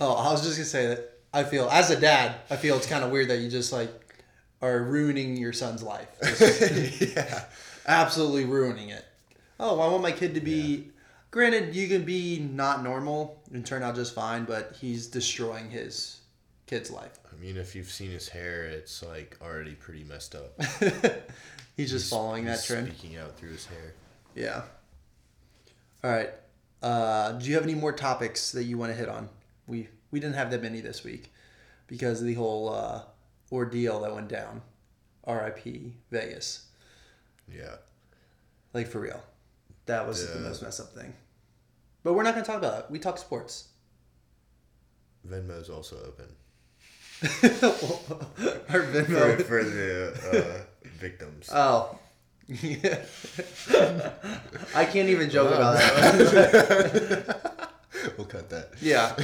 Oh, 0.00 0.12
I 0.14 0.30
was 0.30 0.42
just 0.42 0.56
gonna 0.56 0.66
say 0.66 0.86
that 0.88 1.12
I 1.32 1.44
feel 1.44 1.68
as 1.70 1.90
a 1.90 1.98
dad, 2.00 2.36
I 2.50 2.56
feel 2.56 2.76
it's 2.76 2.86
kind 2.86 3.04
of 3.04 3.10
weird 3.10 3.28
that 3.28 3.38
you 3.38 3.48
just 3.50 3.72
like 3.72 3.90
are 4.60 4.82
ruining 4.82 5.36
your 5.36 5.52
son's 5.52 5.82
life. 5.82 6.08
yeah. 7.16 7.44
absolutely 7.86 8.44
ruining 8.44 8.90
it. 8.90 9.04
Oh, 9.60 9.80
I 9.80 9.88
want 9.88 10.02
my 10.02 10.12
kid 10.12 10.34
to 10.34 10.40
be. 10.40 10.88
Granted, 11.30 11.74
you 11.74 11.88
can 11.88 12.04
be 12.04 12.38
not 12.38 12.82
normal 12.82 13.42
and 13.52 13.64
turn 13.66 13.82
out 13.82 13.94
just 13.94 14.14
fine, 14.14 14.44
but 14.44 14.74
he's 14.80 15.06
destroying 15.08 15.70
his 15.70 16.17
kid's 16.68 16.90
life. 16.90 17.18
I 17.32 17.40
mean, 17.40 17.56
if 17.56 17.74
you've 17.74 17.90
seen 17.90 18.10
his 18.10 18.28
hair, 18.28 18.64
it's 18.64 19.02
like 19.02 19.36
already 19.42 19.74
pretty 19.74 20.04
messed 20.04 20.34
up. 20.34 20.60
He's 21.76 21.90
just 21.90 22.10
following 22.10 22.44
that 22.44 22.62
trend. 22.62 22.88
Speaking 22.88 23.16
out 23.16 23.36
through 23.36 23.50
his 23.50 23.66
hair. 23.66 23.94
Yeah. 24.34 24.62
All 26.04 26.10
right. 26.10 26.30
Uh, 26.82 27.32
do 27.32 27.48
you 27.48 27.54
have 27.54 27.64
any 27.64 27.74
more 27.74 27.92
topics 27.92 28.52
that 28.52 28.64
you 28.64 28.78
want 28.78 28.92
to 28.92 28.98
hit 28.98 29.08
on? 29.08 29.28
We 29.66 29.88
we 30.10 30.20
didn't 30.20 30.36
have 30.36 30.50
that 30.50 30.62
many 30.62 30.80
this 30.80 31.02
week 31.02 31.32
because 31.86 32.20
of 32.20 32.26
the 32.26 32.34
whole 32.34 32.68
uh, 32.68 33.02
ordeal 33.50 34.00
that 34.00 34.14
went 34.14 34.28
down. 34.28 34.62
R.I.P. 35.24 35.94
Vegas. 36.10 36.66
Yeah. 37.52 37.76
Like 38.72 38.86
for 38.86 39.00
real. 39.00 39.22
That 39.86 40.06
was 40.06 40.30
the 40.32 40.40
most 40.40 40.62
messed 40.62 40.80
up 40.80 40.92
thing. 40.92 41.14
But 42.02 42.12
we're 42.14 42.22
not 42.22 42.34
going 42.34 42.44
to 42.44 42.50
talk 42.50 42.58
about 42.58 42.78
it. 42.78 42.90
We 42.90 42.98
talk 42.98 43.18
sports. 43.18 43.68
Venmo's 45.26 45.68
also 45.68 45.96
open 46.06 46.26
Our 47.22 47.28
for, 47.28 48.82
Venmo. 48.84 49.42
for 49.42 49.64
the 49.64 50.12
uh, 50.32 50.62
victims. 51.00 51.50
Oh. 51.52 51.98
Yeah. 52.46 53.04
I 54.74 54.84
can't 54.84 55.08
even 55.08 55.28
joke 55.28 55.52
about 55.52 55.78
that. 55.78 57.40
we'll 58.16 58.26
cut 58.26 58.48
that. 58.50 58.70
Yeah. 58.80 59.16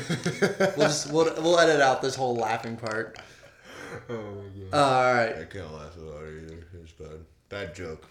We'll 0.77 0.89
just 0.89 1.13
we'll, 1.13 1.33
we'll 1.41 1.59
edit 1.59 1.81
out 1.81 2.03
this 2.03 2.17
whole 2.17 2.35
laughing 2.35 2.77
part. 2.77 3.17
Oh 4.11 4.15
my 4.15 4.71
god. 4.71 4.75
all 4.75 5.15
right. 5.15 5.37
I 5.39 5.45
can't 5.45 5.73
laugh 5.73 5.97
about 5.97 6.25
it 6.25 6.43
either. 6.43 6.67
It's 6.83 6.93
bad. 6.93 7.25
Bad 7.49 7.75
joke. 7.77 8.07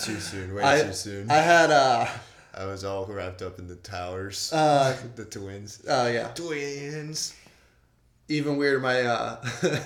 too, 0.00 0.14
too 0.14 0.18
soon. 0.18 0.54
Way 0.54 0.62
I, 0.64 0.82
too 0.82 0.92
soon. 0.94 1.30
I 1.30 1.36
had 1.36 1.70
uh 1.70 2.08
I 2.58 2.66
was 2.66 2.84
all 2.84 3.06
wrapped 3.06 3.40
up 3.40 3.58
in 3.58 3.68
the 3.68 3.76
towers. 3.76 4.52
Uh, 4.52 4.96
the 5.16 5.24
twins. 5.24 5.82
oh 5.88 6.08
yeah. 6.08 6.28
Twins. 6.28 7.34
Even 8.28 8.56
weirder 8.56 8.80
my 8.80 9.02
uh 9.02 9.44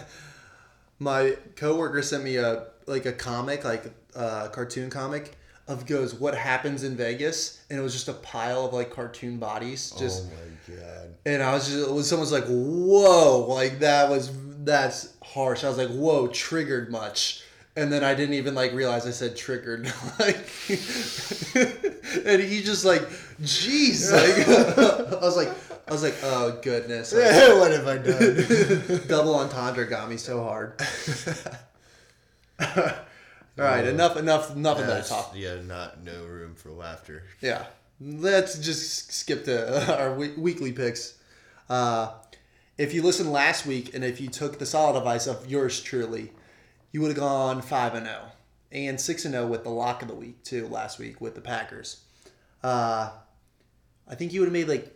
my 0.99 1.37
coworker 1.57 2.03
sent 2.03 2.25
me 2.25 2.37
a 2.37 2.67
like 2.87 3.07
a 3.07 3.13
comic, 3.13 3.65
like 3.65 3.85
a 4.15 4.49
cartoon 4.53 4.91
comic 4.91 5.37
of 5.69 5.87
goes 5.87 6.15
what 6.15 6.35
happens 6.35 6.83
in 6.83 6.97
Vegas 6.97 7.65
and 7.71 7.79
it 7.79 7.83
was 7.83 7.93
just 7.93 8.09
a 8.09 8.13
pile 8.15 8.67
of 8.67 8.75
like 8.75 8.91
cartoon 8.91 9.39
bodies 9.39 9.93
just 9.97 10.25
oh 10.25 10.75
my 10.75 10.77
god. 10.77 11.15
and 11.25 11.41
I 11.41 11.55
was 11.55 11.69
just 11.69 11.89
it 11.89 11.93
was 11.93 12.09
someone's 12.09 12.33
like 12.33 12.47
whoa 12.47 13.47
like 13.49 13.79
that 13.79 14.11
was 14.11 14.33
that's 14.65 15.15
harsh. 15.23 15.63
I 15.65 15.69
was 15.69 15.79
like 15.79 15.91
whoa 15.91 16.29
triggered 16.29 16.91
much. 16.91 17.43
And 17.75 17.91
then 17.91 18.05
I 18.05 18.15
didn't 18.15 18.35
even 18.35 18.55
like 18.55 18.73
realize 18.75 19.07
I 19.07 19.13
said 19.13 19.35
triggered, 19.35 19.85
like, 20.19 20.47
and 22.27 22.43
he 22.43 22.63
just 22.63 22.85
like, 22.85 23.01
jeez, 23.41 24.13
like, 24.13 25.19
I 25.23 25.25
was 25.25 25.37
like, 25.37 25.49
I 25.89 25.93
was 25.93 26.03
like, 26.03 26.15
oh 26.23 26.59
goodness, 26.63 27.13
like, 27.15 27.25
what 27.59 27.71
have 27.71 27.87
I 27.87 27.97
done? 27.97 29.01
double 29.09 29.37
entendre 29.37 29.87
got 29.87 30.11
me 30.11 30.19
so 30.19 30.43
hard. 30.43 30.75
All 33.59 33.65
right, 33.65 33.87
enough, 33.87 34.17
enough, 34.17 34.55
enough 34.55 34.79
of 34.79 34.87
that 34.87 35.07
talk. 35.07 35.33
Yeah, 35.35 35.57
not 35.63 36.03
no 36.05 36.25
room 36.25 36.55
for 36.55 36.71
laughter. 36.71 37.25
Yeah, 37.41 37.65
let's 38.01 38.59
just 38.59 39.13
skip 39.13 39.45
to 39.47 39.99
our 39.99 40.15
weekly 40.15 40.73
picks. 40.73 41.19
Uh, 41.71 42.13
if 42.77 42.93
you 42.93 43.03
listened 43.03 43.33
last 43.33 43.65
week 43.65 43.95
and 43.95 44.05
if 44.05 44.21
you 44.21 44.29
took 44.29 44.59
the 44.59 44.67
solid 44.67 44.99
advice 44.99 45.27
of 45.27 45.51
yours 45.51 45.81
truly, 45.81 46.33
you 46.93 47.01
would 47.01 47.09
have 47.09 47.17
gone 47.19 47.63
five 47.63 47.95
and 47.95 48.07
zero 48.07 48.23
and 48.71 49.01
six 49.01 49.25
and 49.25 49.33
zero 49.35 49.47
with 49.47 49.65
the 49.65 49.71
lock 49.71 50.03
of 50.03 50.09
the 50.09 50.15
week 50.15 50.43
too 50.45 50.67
last 50.69 50.99
week 50.99 51.21
with 51.21 51.35
the 51.35 51.41
Packers. 51.41 52.03
Uh, 52.63 53.11
I 54.09 54.15
think 54.15 54.33
you 54.33 54.41
would 54.41 54.47
have 54.47 54.53
made 54.53 54.69
like 54.69 54.95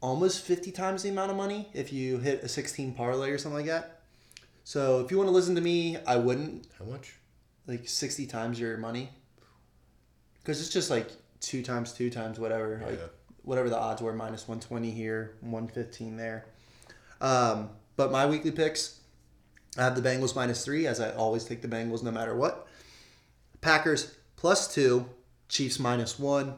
almost 0.00 0.44
fifty 0.44 0.70
times 0.70 1.02
the 1.02 1.08
amount 1.08 1.30
of 1.30 1.36
money 1.36 1.68
if 1.72 1.92
you 1.92 2.18
hit 2.18 2.42
a 2.42 2.48
sixteen 2.48 2.94
parlay 2.94 3.30
or 3.30 3.38
something 3.38 3.56
like 3.56 3.66
that. 3.66 4.00
So 4.64 5.00
if 5.00 5.10
you 5.10 5.16
want 5.18 5.28
to 5.28 5.32
listen 5.34 5.54
to 5.56 5.60
me, 5.60 5.96
I 6.06 6.16
wouldn't 6.16 6.66
How 6.78 6.84
much? 6.86 7.14
like 7.66 7.88
60 7.88 8.26
times 8.26 8.60
your 8.60 8.76
money 8.76 9.08
because 10.42 10.60
it's 10.60 10.68
just 10.70 10.90
like 10.90 11.08
two 11.40 11.62
times 11.62 11.92
two 11.92 12.10
times 12.10 12.38
whatever 12.38 12.82
like 12.86 12.98
Yeah. 12.98 13.06
whatever 13.42 13.70
the 13.70 13.78
odds 13.78 14.02
were 14.02 14.12
minus 14.12 14.46
120 14.46 14.90
here 14.90 15.36
115 15.40 16.16
there 16.18 16.44
um, 17.22 17.70
but 17.96 18.12
my 18.12 18.26
weekly 18.26 18.50
picks 18.50 19.00
i 19.78 19.82
have 19.84 20.00
the 20.00 20.08
bengals 20.08 20.34
minus 20.36 20.64
three 20.64 20.86
as 20.86 21.00
i 21.00 21.10
always 21.12 21.44
take 21.44 21.62
the 21.62 21.68
bengals 21.68 22.02
no 22.02 22.10
matter 22.10 22.34
what 22.34 22.66
packers 23.60 24.14
plus 24.36 24.72
two 24.72 25.06
chiefs 25.48 25.78
minus 25.78 26.18
one 26.18 26.54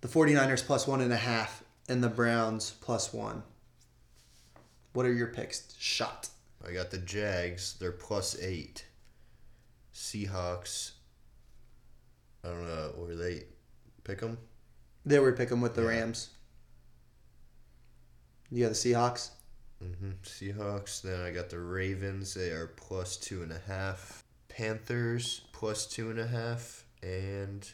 the 0.00 0.08
49ers 0.08 0.64
plus 0.64 0.86
one 0.86 1.00
and 1.00 1.12
a 1.12 1.16
half 1.16 1.62
and 1.88 2.02
the 2.02 2.08
browns 2.08 2.72
plus 2.80 3.12
one 3.12 3.42
what 4.92 5.04
are 5.06 5.12
your 5.12 5.28
picks 5.28 5.74
shot 5.78 6.28
I 6.66 6.72
got 6.72 6.90
the 6.90 6.96
Jags. 6.96 7.74
They're 7.78 7.92
plus 7.92 8.40
eight. 8.40 8.86
Seahawks. 9.94 10.92
I 12.42 12.48
don't 12.48 12.66
know. 12.66 12.94
Were 12.96 13.14
they 13.14 13.42
pick 14.02 14.20
them? 14.20 14.38
they 15.04 15.18
were 15.18 15.32
pick 15.32 15.50
them 15.50 15.60
with 15.60 15.74
the 15.74 15.82
Yeah. 15.82 15.88
rams 15.88 16.30
you 18.50 18.62
got 18.64 18.70
the 18.70 18.74
seahawks 18.74 19.28
Mm-hmm. 19.84 20.10
Seahawks. 20.24 21.02
Then 21.02 21.20
I 21.20 21.30
got 21.30 21.50
the 21.50 21.58
Ravens. 21.58 22.34
They 22.34 22.50
are 22.50 22.68
plus 22.68 23.16
two 23.16 23.42
and 23.42 23.52
a 23.52 23.60
half. 23.66 24.24
Panthers 24.48 25.42
plus 25.52 25.86
two 25.86 26.10
and 26.10 26.18
a 26.18 26.26
half. 26.26 26.84
And 27.02 27.68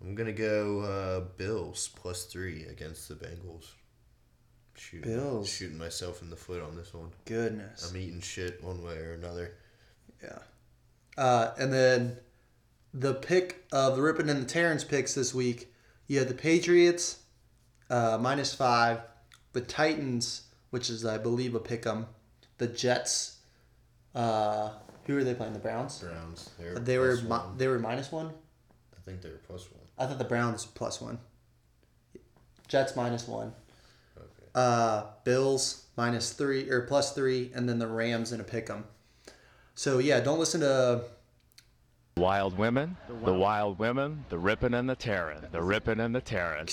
I'm 0.00 0.14
gonna 0.14 0.32
go 0.32 0.80
uh, 0.80 1.20
Bills 1.36 1.90
plus 1.94 2.24
three 2.24 2.64
against 2.64 3.08
the 3.08 3.14
Bengals. 3.14 3.66
Shooting, 4.76 5.12
Bills. 5.12 5.48
Shooting 5.50 5.78
myself 5.78 6.22
in 6.22 6.30
the 6.30 6.36
foot 6.36 6.62
on 6.62 6.76
this 6.76 6.94
one. 6.94 7.10
Goodness. 7.24 7.90
I'm 7.90 7.96
eating 7.96 8.20
shit 8.20 8.62
one 8.62 8.82
way 8.82 8.96
or 8.96 9.14
another. 9.14 9.54
yeah. 10.22 10.38
Uh, 11.16 11.52
and 11.58 11.72
then 11.72 12.16
the 12.94 13.14
pick 13.14 13.64
of 13.72 13.96
the 13.96 14.02
Rippin' 14.02 14.28
and 14.28 14.40
the 14.40 14.46
Terrence 14.46 14.84
picks 14.84 15.14
this 15.14 15.34
week, 15.34 15.74
you 16.06 16.20
had 16.20 16.28
the 16.28 16.34
Patriots 16.34 17.18
uh, 17.90 18.18
minus 18.20 18.54
five, 18.54 19.00
the 19.52 19.60
Titans, 19.60 20.42
which 20.70 20.90
is, 20.90 21.04
I 21.04 21.18
believe, 21.18 21.54
a 21.54 21.60
pick 21.60 21.86
'em, 21.86 22.06
the 22.58 22.66
Jets. 22.66 23.38
Uh, 24.14 24.70
who 25.06 25.16
are 25.16 25.24
they 25.24 25.34
playing? 25.34 25.52
The 25.54 25.58
Browns? 25.58 25.98
Browns. 26.00 26.50
They 26.58 26.98
were 26.98 27.16
plus 27.16 27.22
mi- 27.22 27.28
one. 27.28 27.56
they 27.58 27.68
were 27.68 27.78
minus 27.78 28.10
one. 28.12 28.32
I 28.96 29.00
think 29.04 29.22
they 29.22 29.30
were 29.30 29.40
plus 29.46 29.70
one. 29.70 29.80
I 29.98 30.06
thought 30.06 30.18
the 30.18 30.24
Browns 30.24 30.66
plus 30.66 31.00
one. 31.00 31.18
Jets 32.68 32.94
minus 32.96 33.26
one. 33.26 33.52
Okay. 34.16 34.48
uh, 34.54 35.04
Bills 35.24 35.86
minus 35.96 36.32
three 36.32 36.68
or 36.70 36.82
plus 36.82 37.14
three, 37.14 37.50
and 37.54 37.68
then 37.68 37.78
the 37.78 37.86
Rams 37.86 38.32
in 38.32 38.40
a 38.40 38.44
pick 38.44 38.68
'em. 38.68 38.84
So 39.74 39.98
yeah, 39.98 40.20
don't 40.20 40.38
listen 40.38 40.60
to 40.60 41.04
Wild 42.16 42.58
women, 42.58 42.96
the 43.24 43.32
wild 43.32 43.78
women, 43.78 44.24
the 44.28 44.38
ripping 44.38 44.74
and 44.74 44.90
the 44.90 44.96
tearing, 44.96 45.38
the 45.52 45.62
ripping 45.62 46.00
and 46.00 46.12
the 46.14 46.20
tearing. 46.20 46.68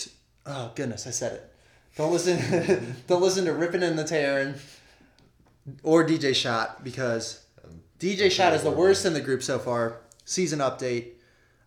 oh 0.48 0.72
goodness, 0.76 1.06
I 1.06 1.12
said 1.12 1.34
it. 1.34 1.55
Don't 1.96 2.12
listen. 2.12 2.96
don't 3.08 3.22
listen 3.22 3.46
to 3.46 3.54
Rippin' 3.54 3.84
and 3.84 3.98
the 3.98 4.04
Tearing 4.04 4.56
or 5.84 6.06
DJ 6.06 6.36
Shot 6.36 6.84
because 6.84 7.46
DJ 8.00 8.30
Shot 8.30 8.54
is 8.54 8.64
the 8.64 8.72
worst 8.72 9.06
in 9.06 9.14
the 9.14 9.22
group 9.22 9.42
so 9.42 9.60
far. 9.60 10.02
Season 10.26 10.60
update. 10.60 11.12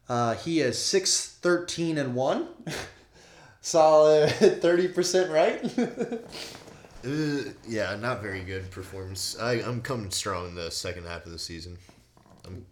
Uh, 0.09 0.35
he 0.35 0.61
is 0.61 0.79
six 0.79 1.29
thirteen 1.41 1.99
and 1.99 2.15
one. 2.15 2.49
Solid 3.61 4.31
thirty 4.31 4.89
percent 4.89 5.31
right. 5.31 5.65
Uh, 7.05 7.51
yeah, 7.67 7.95
not 7.97 8.21
very 8.21 8.43
good 8.43 8.71
performance. 8.71 9.37
I, 9.39 9.55
I'm 9.55 9.81
coming 9.81 10.11
strong 10.11 10.49
in 10.49 10.55
the 10.55 10.71
second 10.71 11.07
half 11.07 11.27
of 11.27 11.33
the 11.33 11.39
season. 11.39 11.79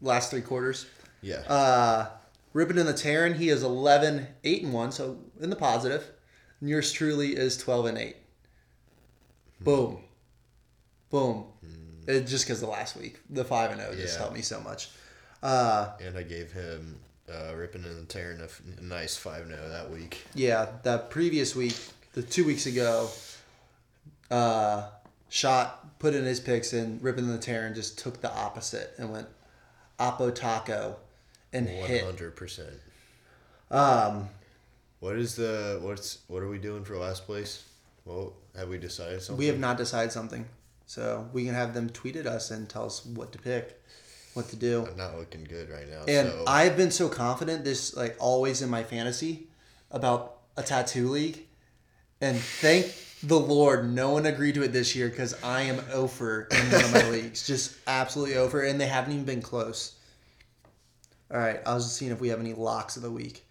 Last 0.00 0.30
three 0.30 0.40
quarters. 0.40 0.86
Yeah. 1.22 1.36
Uh, 1.48 2.08
and 2.54 2.70
the 2.70 2.94
Terran, 2.94 3.34
he 3.34 3.50
is 3.50 3.62
11, 3.62 4.26
8 4.42 4.62
and 4.62 4.72
1, 4.72 4.92
so 4.92 5.18
in 5.40 5.50
the 5.50 5.56
positive. 5.56 6.10
Yours 6.62 6.92
truly 6.92 7.36
is 7.36 7.56
12 7.56 7.86
and 7.86 7.98
8. 7.98 8.16
Boom. 9.60 9.98
Boom. 11.10 11.44
It, 12.06 12.26
just 12.26 12.44
because 12.46 12.60
the 12.60 12.66
last 12.68 12.96
week, 12.96 13.18
the 13.30 13.44
5 13.44 13.72
and 13.72 13.80
0 13.80 13.94
just 13.96 14.14
Yeah. 14.14 14.18
helped 14.20 14.34
me 14.34 14.42
so 14.42 14.60
much. 14.60 14.90
Uh, 15.42 15.90
and 16.00 16.16
I 16.16 16.22
gave 16.22 16.52
him 16.52 16.98
uh, 17.32 17.54
ripping 17.54 17.84
and 17.84 18.08
tearing 18.08 18.40
a, 18.40 18.44
f- 18.44 18.62
a 18.78 18.82
nice 18.82 19.16
5 19.16 19.48
0 19.48 19.68
that 19.70 19.90
week. 19.90 20.24
yeah, 20.34 20.66
that 20.84 21.10
previous 21.10 21.54
week, 21.56 21.76
the 22.14 22.22
two 22.22 22.44
weeks 22.44 22.66
ago, 22.66 23.08
uh, 24.30 24.88
shot, 25.28 25.98
put 25.98 26.14
in 26.14 26.24
his 26.24 26.38
picks, 26.40 26.72
and 26.72 27.02
ripping 27.02 27.24
and 27.24 27.34
the 27.34 27.38
Terran 27.38 27.74
just 27.74 27.98
took 27.98 28.20
the 28.20 28.32
opposite 28.32 28.94
and 28.98 29.10
went 29.12 29.26
Oppo 29.98 30.32
Taco 30.34 30.96
and 31.52 31.68
hit. 31.68 32.04
100%. 32.04 32.60
Um, 33.70 34.28
What 35.06 35.18
is 35.18 35.36
the. 35.36 35.78
What's 35.82 36.18
What 36.26 36.42
are 36.42 36.48
we 36.48 36.58
doing 36.58 36.82
for 36.82 36.96
last 36.96 37.26
place? 37.26 37.62
Well, 38.04 38.32
have 38.56 38.68
we 38.68 38.76
decided 38.76 39.22
something? 39.22 39.38
We 39.38 39.46
have 39.46 39.60
not 39.60 39.76
decided 39.76 40.10
something, 40.10 40.44
so 40.86 41.28
we 41.32 41.44
can 41.44 41.54
have 41.54 41.74
them 41.74 41.90
tweet 41.90 42.16
at 42.16 42.26
us 42.26 42.50
and 42.50 42.68
tell 42.68 42.86
us 42.86 43.06
what 43.06 43.30
to 43.30 43.38
pick. 43.38 43.80
what 44.34 44.48
to 44.48 44.56
do. 44.56 44.84
I'm 44.84 44.96
not 44.96 45.16
looking 45.16 45.44
good 45.44 45.70
right 45.70 45.88
now. 45.88 46.00
And 46.08 46.28
so 46.28 46.44
I've 46.48 46.76
been 46.76 46.90
so 46.90 47.08
confident 47.08 47.62
this 47.62 47.94
like 47.94 48.16
always 48.18 48.62
in 48.62 48.68
my 48.68 48.82
fantasy 48.82 49.46
about 49.92 50.38
a 50.56 50.64
tattoo 50.64 51.08
league. 51.08 51.46
And 52.20 52.36
thank 52.36 52.92
the 53.22 53.38
Lord 53.38 53.88
no 53.88 54.10
one 54.10 54.26
agreed 54.26 54.56
to 54.56 54.64
it 54.64 54.72
this 54.72 54.96
year 54.96 55.08
because 55.08 55.40
I 55.40 55.62
am 55.62 55.84
over 55.92 56.48
in 56.50 56.58
one 56.72 56.84
of 56.84 56.92
my 56.92 57.10
leagues. 57.10 57.46
Just 57.46 57.76
absolutely 57.86 58.38
over. 58.38 58.62
And 58.62 58.80
they 58.80 58.88
haven't 58.88 59.12
even 59.12 59.24
been 59.24 59.40
close. 59.40 59.94
All 61.30 61.38
right. 61.38 61.60
I 61.64 61.74
was 61.74 61.84
just 61.84 61.96
seeing 61.96 62.10
if 62.10 62.20
we 62.20 62.30
have 62.30 62.40
any 62.40 62.54
locks 62.54 62.96
of 62.96 63.02
the 63.04 63.10
week. 63.12 63.45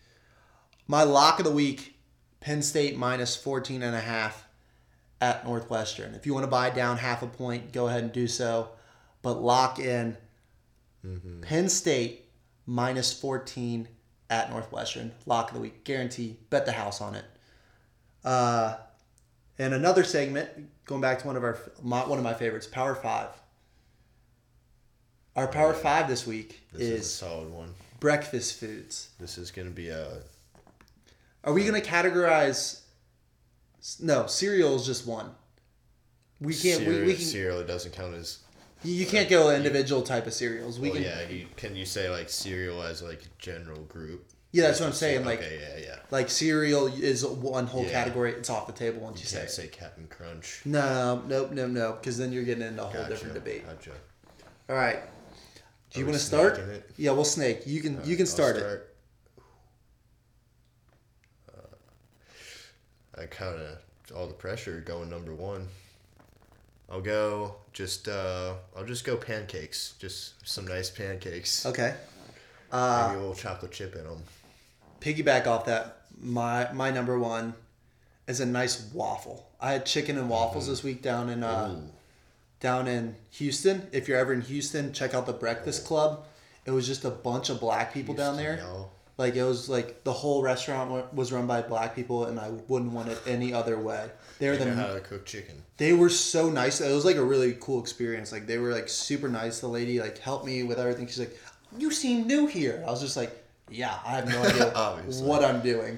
My 0.87 1.03
lock 1.03 1.39
of 1.39 1.45
the 1.45 1.51
week 1.51 1.97
Penn 2.39 2.61
State 2.61 2.97
minus 2.97 3.35
14 3.35 3.81
and 3.81 3.95
a 3.95 3.99
half 3.99 4.47
at 5.19 5.45
Northwestern. 5.45 6.13
If 6.13 6.25
you 6.25 6.33
want 6.33 6.43
to 6.43 6.49
buy 6.51 6.69
down 6.69 6.97
half 6.97 7.23
a 7.23 7.27
point, 7.27 7.71
go 7.71 7.87
ahead 7.87 8.03
and 8.03 8.11
do 8.11 8.27
so. 8.27 8.69
But 9.21 9.41
lock 9.41 9.79
in 9.79 10.15
Penn 11.41 11.69
State 11.69 12.25
minus 12.67 13.13
14 13.19 13.87
at 14.29 14.49
Northwestern. 14.51 15.11
Lock 15.25 15.49
of 15.49 15.55
the 15.55 15.61
week. 15.61 15.83
Guarantee. 15.83 16.37
Bet 16.49 16.65
the 16.65 16.71
house 16.73 17.01
on 17.01 17.15
it. 17.15 17.25
Uh, 18.23 18.75
and 19.57 19.73
another 19.73 20.03
segment, 20.03 20.49
going 20.85 21.01
back 21.01 21.19
to 21.19 21.27
one 21.27 21.35
of 21.37 21.43
our 21.43 21.57
my, 21.81 22.05
one 22.05 22.17
of 22.17 22.23
my 22.23 22.33
favorites, 22.33 22.67
Power 22.67 22.93
Five. 22.95 23.29
Our 25.35 25.47
Power 25.47 25.73
Five 25.73 26.07
this 26.07 26.25
week 26.27 26.61
this 26.73 26.81
is, 26.81 26.89
a 26.89 26.95
is 26.95 27.13
solid 27.13 27.51
one. 27.51 27.73
breakfast 27.99 28.59
foods. 28.59 29.09
This 29.19 29.37
is 29.37 29.51
gonna 29.51 29.69
be 29.69 29.89
a 29.89 30.21
Are 31.45 31.53
we 31.53 31.63
going 31.65 31.79
to 31.81 31.87
categorize? 31.87 32.81
No, 34.01 34.25
cereal 34.27 34.75
is 34.75 34.85
just 34.85 35.05
one. 35.07 35.29
We 36.41 36.53
can't. 36.53 36.79
cereal. 36.83 37.01
we, 37.01 37.07
we 37.07 37.13
can. 37.13 37.23
cereal 37.23 37.63
doesn't 37.63 37.93
count 37.93 38.15
as. 38.15 38.39
You 38.83 39.05
can't 39.05 39.29
go 39.29 39.49
individual 39.55 40.01
type 40.01 40.27
of 40.27 40.33
cereals. 40.33 40.79
We 40.79 40.89
Well, 40.89 40.97
can. 41.01 41.05
yeah. 41.07 41.27
You, 41.29 41.47
can 41.55 41.75
you 41.75 41.85
say 41.85 42.09
like 42.09 42.29
cereal 42.29 42.83
as 42.83 43.01
like 43.01 43.21
a 43.23 43.27
general 43.39 43.81
group? 43.83 44.25
Yeah, 44.51 44.67
that's 44.67 44.79
what 44.79 44.87
I'm 44.87 44.93
saying. 44.93 45.25
Like, 45.25 45.39
okay, 45.39 45.59
yeah, 45.61 45.83
yeah. 45.85 45.95
like 46.11 46.29
cereal 46.29 46.87
is 46.87 47.25
one 47.25 47.67
whole 47.67 47.83
Yeah. 47.83 47.91
category. 47.91 48.31
It's 48.33 48.49
off 48.49 48.67
the 48.67 48.73
table 48.73 49.01
once 49.01 49.17
you, 49.19 49.23
You 49.23 49.27
say 49.27 49.37
can't 49.37 49.49
it. 49.49 49.51
say 49.53 49.67
Captain 49.67 50.07
Crunch. 50.07 50.61
No, 50.65 51.21
nope, 51.27 51.51
no, 51.51 51.67
no, 51.67 51.93
because 51.93 52.17
then 52.17 52.31
you're 52.31 52.43
getting 52.43 52.63
into 52.65 52.81
a 52.81 52.85
whole 52.85 52.93
Gotcha. 52.93 53.09
different 53.09 53.33
debate. 53.33 53.65
Gotcha. 53.67 53.91
All 54.69 54.75
right. 54.75 54.99
Do 55.91 55.99
you 55.99 56.05
Are 56.05 56.09
want 56.09 56.19
to 56.19 56.25
start? 56.25 56.57
it? 56.59 56.89
Yeah, 56.97 57.11
we'll 57.11 57.25
snake. 57.25 57.63
You 57.65 57.81
can. 57.81 57.99
you 58.05 58.15
can 58.15 58.23
I'll 58.23 58.31
start, 58.31 58.55
it. 58.57 58.94
I 63.17 63.25
kind 63.25 63.59
of 63.59 63.77
all 64.15 64.27
the 64.27 64.33
pressure 64.33 64.81
going 64.85 65.09
number 65.09 65.33
one. 65.33 65.67
I'll 66.89 67.01
go 67.01 67.55
just 67.73 68.07
uh 68.07 68.53
I'll 68.77 68.85
just 68.85 69.05
go 69.05 69.15
pancakes, 69.17 69.95
just 69.99 70.47
some 70.47 70.67
nice 70.67 70.89
pancakes. 70.89 71.65
Okay. 71.65 71.93
Maybe 72.71 72.81
Uh, 72.83 73.11
a 73.11 73.17
little 73.17 73.33
chocolate 73.35 73.71
chip 73.71 73.95
in 73.95 74.03
them. 74.03 74.23
piggyback 75.01 75.47
off 75.47 75.65
that. 75.65 76.01
My 76.21 76.71
my 76.73 76.91
number 76.91 77.17
one 77.19 77.53
is 78.27 78.39
a 78.39 78.45
nice 78.45 78.89
waffle. 78.93 79.49
I 79.61 79.71
had 79.73 79.85
chicken 79.85 80.17
and 80.17 80.29
waffles 80.29 80.67
this 80.67 80.83
week 80.83 81.01
down 81.01 81.29
in 81.29 81.43
uh, 81.43 81.67
Mm-hmm. 81.69 81.75
Ooh, 81.87 81.89
down 82.59 82.87
in 82.87 83.15
Houston. 83.31 83.87
If 83.91 84.07
you're 84.07 84.17
ever 84.17 84.33
in 84.33 84.41
Houston, 84.41 84.93
check 84.93 85.13
out 85.13 85.25
the 85.25 85.33
Breakfast 85.33 85.85
Club. 85.85 86.25
It 86.65 86.71
was 86.71 86.87
just 86.87 87.05
a 87.05 87.11
bunch 87.11 87.49
of 87.49 87.59
black 87.59 87.93
people 87.93 88.15
down 88.15 88.37
there. 88.37 88.57
Y'all. 88.57 88.91
Like 89.17 89.35
it 89.35 89.43
was 89.43 89.69
like 89.69 90.03
the 90.03 90.11
whole 90.11 90.41
restaurant 90.43 91.13
was 91.13 91.31
run 91.31 91.47
by 91.47 91.61
black 91.61 91.95
people, 91.95 92.25
and 92.25 92.37
I 92.39 92.49
wouldn't 92.67 92.91
want 92.91 93.07
it 93.09 93.17
any 93.25 93.53
other 93.53 93.79
way. 93.79 94.09
They 94.39 94.49
were 94.49 94.57
They 94.57 94.65
know 94.65 94.75
the 94.75 94.81
how 94.81 94.93
to 94.93 94.99
cook 94.99 95.25
chicken. 95.25 95.63
they 95.77 95.93
were 95.93 96.09
so 96.09 96.49
nice. 96.49 96.81
It 96.81 96.93
was 96.93 97.05
like 97.05 97.15
a 97.15 97.23
really 97.23 97.55
cool 97.61 97.79
experience. 97.79 98.31
Like 98.33 98.45
they 98.45 98.57
were 98.57 98.73
like 98.73 98.89
super 98.89 99.29
nice. 99.29 99.61
The 99.61 99.67
lady 99.67 99.99
like 100.01 100.17
helped 100.17 100.45
me 100.45 100.63
with 100.63 100.79
everything. 100.79 101.07
She's 101.07 101.19
like, 101.19 101.39
"You 101.77 101.91
seem 101.91 102.27
new 102.27 102.45
here." 102.47 102.83
I 102.85 102.91
was 102.91 102.99
just 102.99 103.15
like, 103.15 103.31
"Yeah, 103.69 103.97
I 104.05 104.11
have 104.17 104.27
no 104.27 104.43
idea 104.43 104.71
what 105.23 105.45
I'm 105.45 105.61
doing." 105.61 105.97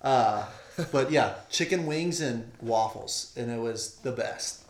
Uh, 0.00 0.44
but 0.92 1.10
yeah, 1.10 1.34
chicken 1.50 1.84
wings 1.86 2.20
and 2.20 2.48
waffles, 2.60 3.32
and 3.36 3.50
it 3.50 3.58
was 3.58 3.96
the 4.04 4.12
best. 4.12 4.62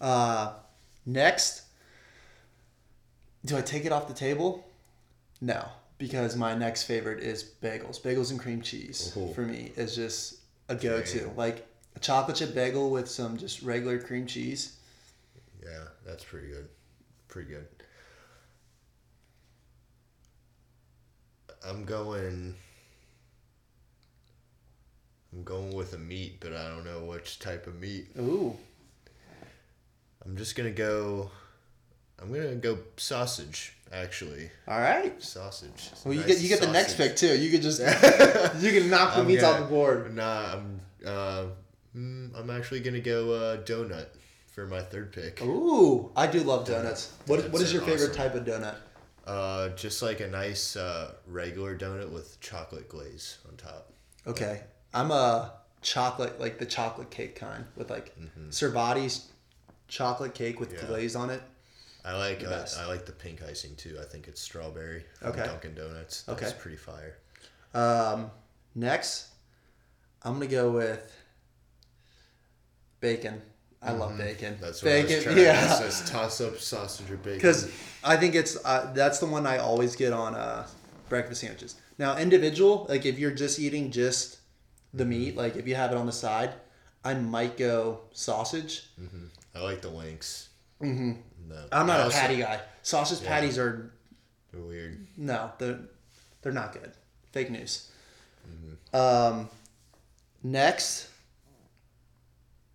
Uh, 0.00 0.52
next, 1.06 1.62
do 3.44 3.56
I 3.56 3.60
take 3.62 3.84
it 3.84 3.92
off 3.92 4.08
the 4.08 4.14
table? 4.14 4.66
No, 5.40 5.64
because 6.00 6.34
my 6.34 6.54
next 6.54 6.84
favorite 6.84 7.22
is 7.22 7.44
bagels. 7.44 8.00
Bagels 8.00 8.30
and 8.30 8.40
cream 8.40 8.62
cheese 8.62 9.14
Ooh. 9.16 9.32
for 9.34 9.42
me 9.42 9.70
is 9.76 9.94
just 9.94 10.38
a 10.68 10.74
go-to. 10.74 11.30
Like 11.36 11.66
a 11.94 12.00
chocolate 12.00 12.38
chip 12.38 12.54
bagel 12.54 12.90
with 12.90 13.08
some 13.08 13.36
just 13.36 13.62
regular 13.62 14.00
cream 14.00 14.26
cheese. 14.26 14.78
Yeah, 15.62 15.84
that's 16.04 16.24
pretty 16.24 16.48
good. 16.48 16.68
Pretty 17.28 17.50
good. 17.50 17.66
I'm 21.64 21.84
going. 21.84 22.54
I'm 25.32 25.44
going 25.44 25.74
with 25.74 25.92
a 25.92 25.98
meat, 25.98 26.38
but 26.40 26.54
I 26.54 26.68
don't 26.68 26.84
know 26.84 27.04
which 27.04 27.38
type 27.38 27.66
of 27.66 27.78
meat. 27.78 28.08
Ooh, 28.18 28.56
I'm 30.24 30.36
just 30.36 30.56
gonna 30.56 30.70
go. 30.70 31.30
I'm 32.20 32.32
gonna 32.32 32.54
go 32.56 32.78
sausage. 32.96 33.74
Actually, 33.92 34.50
all 34.68 34.78
right. 34.78 35.20
sausage. 35.20 35.90
Well, 36.04 36.14
you 36.14 36.20
Nice 36.20 36.28
get 36.28 36.38
you 36.40 36.48
get 36.48 36.60
the 36.60 36.70
next 36.70 36.94
pick 36.96 37.16
too. 37.16 37.36
You 37.36 37.50
could 37.50 37.62
just 37.62 37.80
you 38.60 38.70
can 38.80 38.88
knock 38.88 39.14
the 39.14 39.20
I'm 39.22 39.26
meats 39.26 39.42
off 39.42 39.58
the 39.58 39.66
board. 39.66 40.14
Nah, 40.14 40.52
I'm. 40.52 40.80
Uh, 41.04 41.46
mm, 41.96 42.30
I'm 42.38 42.50
actually 42.50 42.80
gonna 42.80 43.00
go 43.00 43.32
uh, 43.32 43.56
donut 43.64 44.06
for 44.54 44.66
my 44.68 44.80
third 44.80 45.12
pick. 45.12 45.42
Ooh, 45.42 46.12
I 46.14 46.28
do 46.28 46.40
love 46.40 46.66
donuts. 46.68 47.12
What 47.26 47.38
what 47.40 47.44
Donuts 47.46 47.62
is 47.62 47.72
your 47.72 47.82
favorite 47.82 48.10
awesome. 48.10 48.14
type 48.14 48.34
of 48.36 48.44
donut? 48.44 48.76
Uh, 49.26 49.68
just 49.70 50.02
like 50.02 50.20
a 50.20 50.28
nice 50.28 50.76
uh, 50.76 51.12
regular 51.26 51.76
donut 51.76 52.10
with 52.12 52.38
chocolate 52.40 52.88
glaze 52.88 53.38
on 53.48 53.56
top. 53.56 53.90
Okay, 54.26 54.60
I'm 54.94 55.10
a 55.10 55.52
chocolate 55.82 56.38
like 56.40 56.58
the 56.58 56.66
chocolate 56.66 57.10
cake 57.10 57.34
kind 57.34 57.64
with 57.74 57.90
like 57.90 58.14
Servatii's 58.50 59.26
chocolate 59.88 60.34
cake 60.34 60.60
with 60.60 60.68
Mm-hmm. 60.72 60.82
Yeah. 60.84 60.88
glaze 60.88 61.16
on 61.16 61.30
it. 61.30 61.42
I 62.04 62.16
like 62.16 62.40
The 62.40 62.54
uh. 62.56 62.66
I 62.80 62.86
like 62.86 63.04
the 63.06 63.12
pink 63.12 63.42
icing 63.42 63.76
too. 63.76 63.98
I 64.00 64.04
think 64.04 64.26
it's 64.28 64.40
strawberry. 64.40 65.04
Okay. 65.22 65.44
Dunkin' 65.44 65.74
Donuts. 65.74 66.22
That's 66.22 66.42
Okay. 66.42 66.56
pretty 66.58 66.76
fire. 66.76 67.16
Um, 67.74 68.30
next, 68.74 69.28
I'm 70.22 70.32
gonna 70.34 70.46
go 70.46 70.70
with 70.70 71.12
bacon. 73.00 73.40
I 73.82 73.92
love 73.92 74.16
bacon. 74.18 74.54
Mm-hmm. 74.54 74.62
That's 74.62 74.82
what 74.82 74.92
I 74.92 74.96
was 75.02 75.06
bacon. 75.06 75.24
trying. 75.24 75.38
yeah. 75.38 75.78
Just 75.80 76.06
toss 76.08 76.40
up 76.42 76.58
sausage 76.58 77.10
or 77.10 77.16
bacon. 77.16 77.38
because 77.38 77.70
I 78.04 78.16
think 78.16 78.34
it's 78.34 78.62
uh, 78.64 78.92
that's 78.94 79.18
the 79.20 79.26
one 79.26 79.46
I 79.46 79.56
always 79.58 79.96
get 79.96 80.12
on 80.12 80.34
uh, 80.34 80.66
breakfast 81.08 81.40
sandwiches. 81.40 81.76
Now, 81.98 82.18
individual, 82.18 82.86
like 82.88 83.06
if 83.06 83.18
you're 83.18 83.30
just 83.30 83.58
eating 83.58 83.90
just 83.90 84.38
the 84.92 85.04
Mm-hmm. 85.04 85.10
meat, 85.10 85.36
like 85.36 85.56
if 85.56 85.66
you 85.66 85.74
have 85.76 85.92
it 85.92 85.96
on 85.96 86.04
the 86.06 86.12
side, 86.12 86.50
I 87.04 87.14
might 87.14 87.56
go 87.56 88.00
sausage. 88.12 88.84
I 89.54 89.60
like 89.60 89.80
the 89.80 89.88
links. 89.88 90.49
Mm-hmm. 90.82 91.12
No, 91.48 91.64
I'm 91.72 91.86
not 91.86 91.98
I 91.98 92.00
a 92.00 92.04
also- 92.04 92.18
patty 92.18 92.36
guy. 92.38 92.60
Sausage 92.82 93.26
patties 93.26 93.58
are 93.58 93.92
They're 94.52 94.62
weird. 94.62 95.06
no, 95.16 95.52
they're 95.58 95.80
they're 96.42 96.52
not 96.52 96.72
good. 96.72 96.92
Fake 97.32 97.50
news. 97.50 97.90
Mm-hmm. 98.48 98.96
Um, 98.96 99.48
next, 100.42 101.08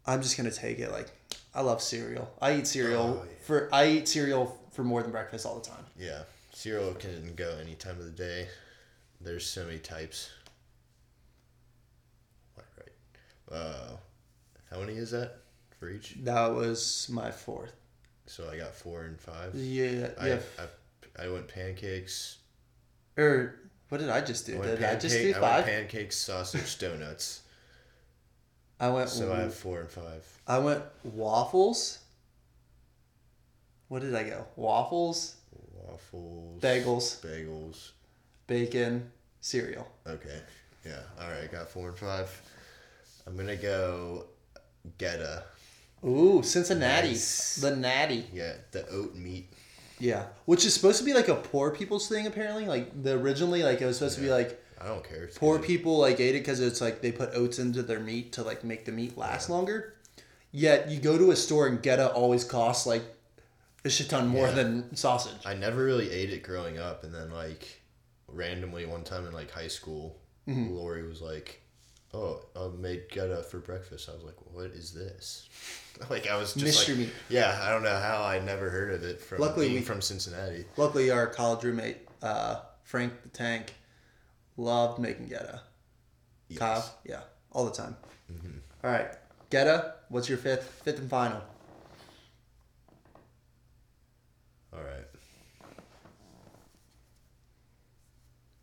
I'm 0.06 0.22
just 0.22 0.38
gonna 0.38 0.52
take 0.52 0.78
it. 0.80 0.92
Like 0.92 1.08
I 1.54 1.62
love 1.62 1.82
cereal. 1.82 2.30
I 2.42 2.56
eat 2.58 2.68
cereal 2.68 3.20
Oh, 3.22 3.26
yeah. 3.26 3.32
for 3.46 3.70
I 3.74 3.88
eat 3.88 4.08
cereal 4.08 4.58
for 4.72 4.84
more 4.84 5.02
than 5.02 5.12
breakfast 5.12 5.46
all 5.46 5.58
the 5.60 5.68
time. 5.68 5.84
Yeah, 6.00 6.22
cereal 6.54 6.94
can 6.94 7.34
go 7.36 7.58
any 7.60 7.74
time 7.76 7.98
of 7.98 8.06
the 8.06 8.12
day. 8.12 8.48
There's 9.20 9.46
so 9.48 9.66
many 9.66 9.80
types. 9.80 10.30
Right, 12.56 12.66
right. 12.78 13.58
Uh, 13.58 13.90
how 14.72 14.80
many 14.82 14.94
is 14.94 15.12
that 15.12 15.38
for 15.80 15.90
each? 15.90 16.16
That 16.24 16.54
was 16.54 17.08
my 17.10 17.32
fourth. 17.32 17.74
So 18.28 18.50
I 18.52 18.58
got 18.58 18.74
four 18.74 19.04
and 19.04 19.20
five. 19.20 19.54
Yeah, 19.56 20.10
I, 20.20 20.28
yeah. 20.30 20.40
I, 21.18 21.26
I 21.26 21.30
went 21.30 21.48
pancakes. 21.48 22.38
Or 23.18 23.56
what 23.90 24.00
did 24.00 24.10
I 24.10 24.22
just 24.22 24.46
do? 24.46 24.56
I 24.56 24.60
went 24.60 24.80
Did 24.80 24.84
I 24.84 24.96
just 24.96 25.16
do 25.16 25.34
pancake- 25.34 25.44
I 25.44 25.56
went 25.56 25.66
pancakes, 25.66 26.18
sausage, 26.18 26.78
donuts. 26.80 27.42
I 28.80 28.90
went. 28.90 29.10
So 29.10 29.32
I 29.32 29.42
have 29.42 29.54
four 29.54 29.80
and 29.80 29.90
five. 29.90 30.26
I 30.48 30.60
went 30.60 30.84
waffles. 31.04 32.00
What 33.88 34.02
did 34.02 34.16
I 34.16 34.24
go? 34.24 34.46
Waffles, 34.56 35.36
Waffles. 35.74 36.60
bagels, 36.62 37.22
Bagels. 37.22 37.92
bacon, 38.48 39.12
cereal. 39.42 39.88
Okay. 40.08 40.42
Yeah. 40.86 41.00
All 41.22 41.30
right. 41.30 41.50
Got 41.52 41.70
four 41.70 41.90
and 41.90 41.98
five. 41.98 42.30
I'm 43.28 43.38
gonna 43.38 43.56
go 43.56 44.26
goetta. 45.00 45.44
Ooh, 46.04 46.44
Cincinnati, 46.44 47.10
Nice. 47.10 47.56
the 47.56 47.76
natty. 47.76 48.26
Yeah, 48.34 48.54
the 48.72 48.88
oat 48.90 49.16
meat. 49.16 49.50
Yeah, 50.00 50.26
which 50.46 50.66
is 50.66 50.74
supposed 50.74 50.98
to 51.00 51.04
be 51.06 51.14
like 51.14 51.30
a 51.30 51.36
poor 51.36 51.72
people's 51.72 52.08
thing. 52.10 52.28
Apparently, 52.28 52.66
like 52.66 53.02
the 53.04 53.14
originally, 53.14 53.64
like 53.64 53.82
it 53.82 53.86
was 53.86 53.98
supposed 53.98 54.16
to 54.16 54.22
be 54.22 54.30
like 54.30 54.62
I 54.80 54.88
don't 54.88 55.04
care. 55.08 55.24
It's 55.24 55.38
poor 55.38 55.58
good. 55.58 55.66
people 55.66 55.98
like 55.98 56.20
ate 56.20 56.36
it 56.36 56.40
because 56.40 56.60
it's 56.60 56.82
like 56.82 57.02
they 57.02 57.12
put 57.12 57.30
oats 57.34 57.60
into 57.60 57.82
their 57.82 58.00
meat 58.02 58.34
to 58.34 58.44
like 58.44 58.64
make 58.64 58.86
the 58.86 58.92
meat 58.92 59.18
last 59.18 59.50
longer. 59.50 59.94
Yet 60.52 60.90
you 60.90 61.00
go 61.00 61.18
to 61.18 61.32
a 61.32 61.36
store 61.36 61.68
and 61.68 61.82
goetta 61.82 62.14
always 62.14 62.44
costs 62.44 62.86
like 62.86 63.04
a 63.84 63.90
shit 63.90 64.10
ton 64.10 64.28
more 64.28 64.48
Yeah. 64.48 64.54
than 64.54 64.96
sausage. 64.96 65.42
I 65.46 65.54
never 65.54 65.84
really 65.84 66.12
ate 66.12 66.30
it 66.30 66.44
growing 66.44 66.78
up, 66.78 67.04
and 67.04 67.14
then 67.14 67.32
like 67.32 67.82
randomly 68.28 68.86
one 68.86 69.04
time 69.04 69.26
in 69.26 69.34
like 69.34 69.52
high 69.52 69.68
school, 69.70 70.18
Mm-hmm. 70.48 70.76
Lori 70.76 71.08
was 71.08 71.22
like, 71.22 71.62
"Oh, 72.16 72.40
I 72.56 72.68
made 72.76 73.10
goetta 73.10 73.44
for 73.46 73.60
breakfast." 73.60 74.10
I 74.10 74.14
was 74.14 74.24
like, 74.24 74.36
"What 74.54 74.68
is 74.68 74.94
this?" 74.94 75.50
like 76.10 76.28
I 76.28 76.38
was 76.38 76.54
just 76.54 76.66
Mystery 76.66 76.96
like, 76.96 77.06
meat. 77.08 77.14
yeah, 77.30 77.60
I 77.62 77.70
don't 77.72 77.84
know 77.84 77.98
how 78.00 78.24
I 78.24 78.40
never 78.40 78.70
heard 78.70 78.94
of 78.94 79.04
it 79.04 79.20
from 79.22 79.40
Luckily 79.40 79.68
being 79.68 79.80
we- 79.80 79.86
from 79.86 80.02
Cincinnati. 80.02 80.66
Luckily, 80.78 81.12
our 81.12 81.28
college 81.28 81.64
roommate 81.64 81.98
uh, 82.22 82.62
Frank 82.84 83.14
the 83.24 83.30
Tank 83.30 83.74
loved 84.58 85.00
making 85.00 85.30
goetta. 85.30 85.60
Yes. 86.48 86.60
Kyle, 86.60 86.96
yeah, 87.06 87.22
all 87.52 87.66
the 87.66 87.72
time. 87.72 87.96
All 88.84 88.92
right, 88.92 89.12
goetta. 89.50 89.94
What's 90.10 90.30
your 90.30 90.38
fifth, 90.38 90.82
fifth 90.84 91.00
and 91.00 91.10
final? 91.10 91.42
All 94.74 94.82
right. 94.84 95.06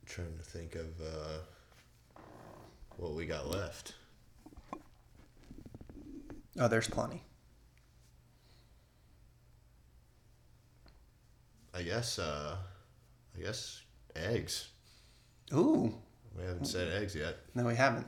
trying 0.07 0.37
to 0.37 0.43
think 0.45 0.75
of 0.75 0.89
uh, 1.01 1.39
what 3.03 3.15
we 3.15 3.27
got 3.27 3.51
left. 3.51 3.95
Oh, 6.59 6.69
there's 6.69 6.87
plenty. 6.89 7.23
I 11.75 11.83
guess. 11.83 12.19
Uh, 12.19 12.57
I 13.37 13.43
guess 13.43 13.81
eggs. 14.15 14.69
Ooh, 15.55 15.93
We 16.39 16.45
haven't 16.45 16.67
said 16.67 16.93
eggs 17.03 17.15
yet. 17.15 17.37
no, 17.55 17.65
we 17.65 17.75
haven't. 17.75 18.07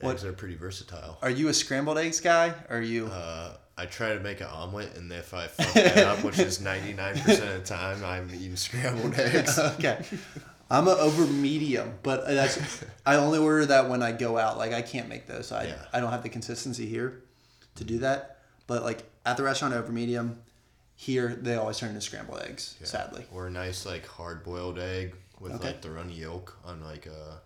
What- 0.00 0.12
Eggs 0.14 0.24
are 0.24 0.32
pretty 0.32 0.56
versatile. 0.56 1.18
Are 1.22 1.30
you 1.30 1.48
a 1.48 1.54
scrambled 1.54 1.96
eggs 1.98 2.20
guy? 2.20 2.52
Are 2.68 2.80
you? 2.82 3.06
Uh, 3.06 3.56
I 3.78 3.86
try 3.86 4.12
to 4.14 4.20
make 4.20 4.40
an 4.40 4.48
omelet, 4.48 4.96
and 4.96 5.10
if 5.12 5.32
I 5.32 5.46
fuck 5.46 5.72
that 5.74 5.98
up, 5.98 6.22
which 6.24 6.38
is 6.38 6.60
ninety 6.60 6.92
nine 6.92 7.18
percent 7.18 7.48
of 7.54 7.60
the 7.60 7.66
time, 7.66 8.04
I'm 8.04 8.30
eating 8.34 8.56
scrambled 8.56 9.14
eggs. 9.18 9.58
okay. 9.58 10.04
I'm 10.70 10.88
a 10.88 10.92
over 10.92 11.26
medium, 11.26 11.94
but 12.02 12.26
that's 12.26 12.84
I 13.06 13.16
only 13.16 13.38
order 13.38 13.66
that 13.66 13.88
when 13.88 14.02
I 14.02 14.12
go 14.12 14.38
out. 14.38 14.56
Like 14.58 14.72
I 14.72 14.82
can't 14.82 15.08
make 15.08 15.26
those. 15.26 15.52
I 15.52 15.64
Yeah. 15.64 15.74
I 15.92 16.00
don't 16.00 16.10
have 16.10 16.22
the 16.22 16.28
consistency 16.28 16.86
here 16.86 17.22
to 17.76 17.84
do 17.84 17.98
that. 17.98 18.38
But 18.66 18.82
like 18.82 19.02
at 19.26 19.36
the 19.36 19.42
restaurant, 19.42 19.74
over 19.74 19.92
medium. 19.92 20.40
Here 20.96 21.34
they 21.40 21.56
always 21.56 21.78
turn 21.78 21.88
into 21.90 22.00
scrambled 22.00 22.40
eggs. 22.42 22.76
Sadly. 22.84 23.26
or 23.32 23.48
a 23.48 23.50
nice 23.50 23.84
like 23.84 24.06
hard 24.06 24.44
boiled 24.44 24.78
egg 24.78 25.14
with 25.40 25.52
Okay. 25.54 25.66
like 25.68 25.82
the 25.82 25.90
runny 25.90 26.14
yolk 26.14 26.56
on 26.64 26.82
like 26.84 27.06
a 27.06 27.40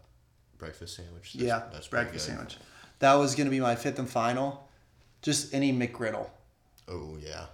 breakfast 0.58 0.96
sandwich. 0.96 1.32
That's, 1.32 1.44
yeah, 1.46 1.62
that's 1.72 1.88
breakfast 1.88 2.26
good. 2.26 2.32
sandwich. 2.34 2.56
That 2.98 3.14
was 3.14 3.34
gonna 3.34 3.48
be 3.50 3.60
my 3.60 3.74
fifth 3.74 3.98
and 3.98 4.08
final. 4.08 4.68
Just 5.22 5.54
any 5.54 5.72
McGriddle. 5.72 6.28
Oh 6.88 7.16
yeah, 7.20 7.46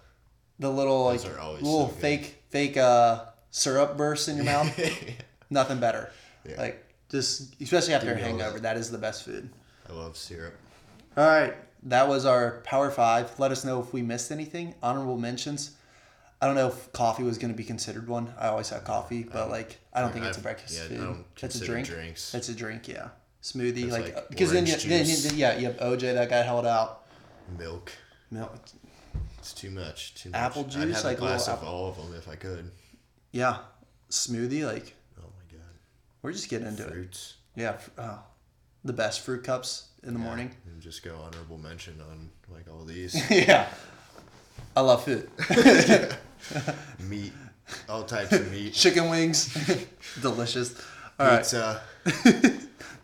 The 0.59 0.69
little 0.71 1.05
like 1.05 1.21
Those 1.23 1.37
always 1.39 1.63
little 1.63 1.89
so 1.89 1.95
fake 1.95 2.43
fake 2.51 2.77
uh 2.77 3.25
syrup 3.51 3.97
bursts 3.97 4.27
in 4.29 4.37
your 4.37 4.45
mouth. 4.47 4.79
Nothing 5.55 5.79
better. 5.79 6.11
Yeah. 6.45 6.61
Like 6.61 6.85
just 7.09 7.55
especially 7.63 7.95
after 7.95 8.13
a 8.13 8.19
hangover, 8.19 8.59
that. 8.59 8.77
is 8.77 8.91
the 8.91 8.99
best 8.99 9.25
food. 9.25 9.49
I 9.89 9.93
love 9.93 10.17
syrup. 10.17 10.55
All 11.17 11.27
right, 11.27 11.55
that 11.85 12.09
was 12.09 12.27
our 12.27 12.61
Power 12.65 12.91
Five. 12.91 13.39
Let 13.39 13.53
us 13.53 13.65
know 13.65 13.81
if 13.81 13.93
we 13.93 14.03
missed 14.03 14.33
anything. 14.33 14.75
Honorable 14.83 15.17
mentions. 15.17 15.77
I 16.43 16.47
don't 16.47 16.57
know 16.57 16.67
if 16.67 16.93
coffee 16.93 17.23
was 17.23 17.39
going 17.39 17.53
to 17.53 17.57
be 17.57 17.63
considered 17.63 18.09
one. 18.09 18.35
I 18.39 18.49
always 18.49 18.69
have 18.71 18.83
coffee, 18.83 19.23
but 19.23 19.49
like 19.49 19.79
I 19.93 20.01
don't 20.01 20.13
think 20.13 20.25
it's 20.25 20.39
a 20.39 20.41
breakfast 20.41 20.77
yeah, 20.77 20.97
I 20.97 20.99
food. 20.99 21.25
That's 21.41 21.61
a 21.61 21.65
drink. 21.65 21.87
drinks. 21.87 22.33
That's 22.33 22.49
a 22.49 22.55
drink. 22.55 22.89
Yeah, 22.89 23.11
smoothie 23.41 23.89
like, 23.91 24.17
like 24.17 24.29
because 24.29 24.51
then 24.51 24.67
you, 24.67 24.75
then 24.75 25.07
you, 25.07 25.15
juice. 25.15 25.33
yeah 25.35 25.57
you 25.57 25.67
have 25.67 25.77
OJ 25.77 26.15
that 26.15 26.29
got 26.29 26.45
held 26.45 26.67
out. 26.67 27.05
Milk. 27.57 27.93
Milk. 28.33 28.59
It's 29.39 29.53
too 29.53 29.71
much. 29.71 30.17
Too 30.17 30.31
much. 30.31 30.41
Apple 30.41 30.67
I'd 30.77 30.89
have 30.89 31.05
like 31.05 31.17
a 31.17 31.21
glass 31.21 31.47
of 31.47 31.59
apple- 31.59 31.69
all 31.69 31.89
of 31.91 31.97
them 31.97 32.13
if 32.17 32.29
I 32.29 32.35
could. 32.35 32.73
Yeah, 33.31 33.59
smoothie. 34.11 34.67
Like. 34.67 34.97
We're 36.25 36.33
just 36.33 36.49
getting 36.49 36.67
into 36.67 36.87
it. 36.87 37.35
Yeah, 37.55 37.77
oh, 37.99 38.19
the 38.83 38.95
best 38.95 39.21
fruit 39.21 39.45
cups 39.45 39.89
in 40.03 40.15
the 40.15 40.19
morning. 40.19 40.51
And 40.67 40.81
just 40.81 41.05
go 41.05 41.15
honorable 41.23 41.59
mention 41.59 42.01
on 42.01 42.31
like 42.51 42.65
all 42.69 42.83
these 42.85 43.31
yeah, 43.31 43.69
I 44.75 44.81
love 44.81 45.05
food. 45.05 45.29
meat, 46.99 47.33
all 47.91 48.05
types 48.05 48.33
of 48.33 48.51
meat. 48.51 48.73
Chicken 48.73 49.11
wings, 49.11 49.55
delicious. 50.23 50.83
All 51.21 51.27
right. 51.27 51.39
Pizza. 51.41 51.83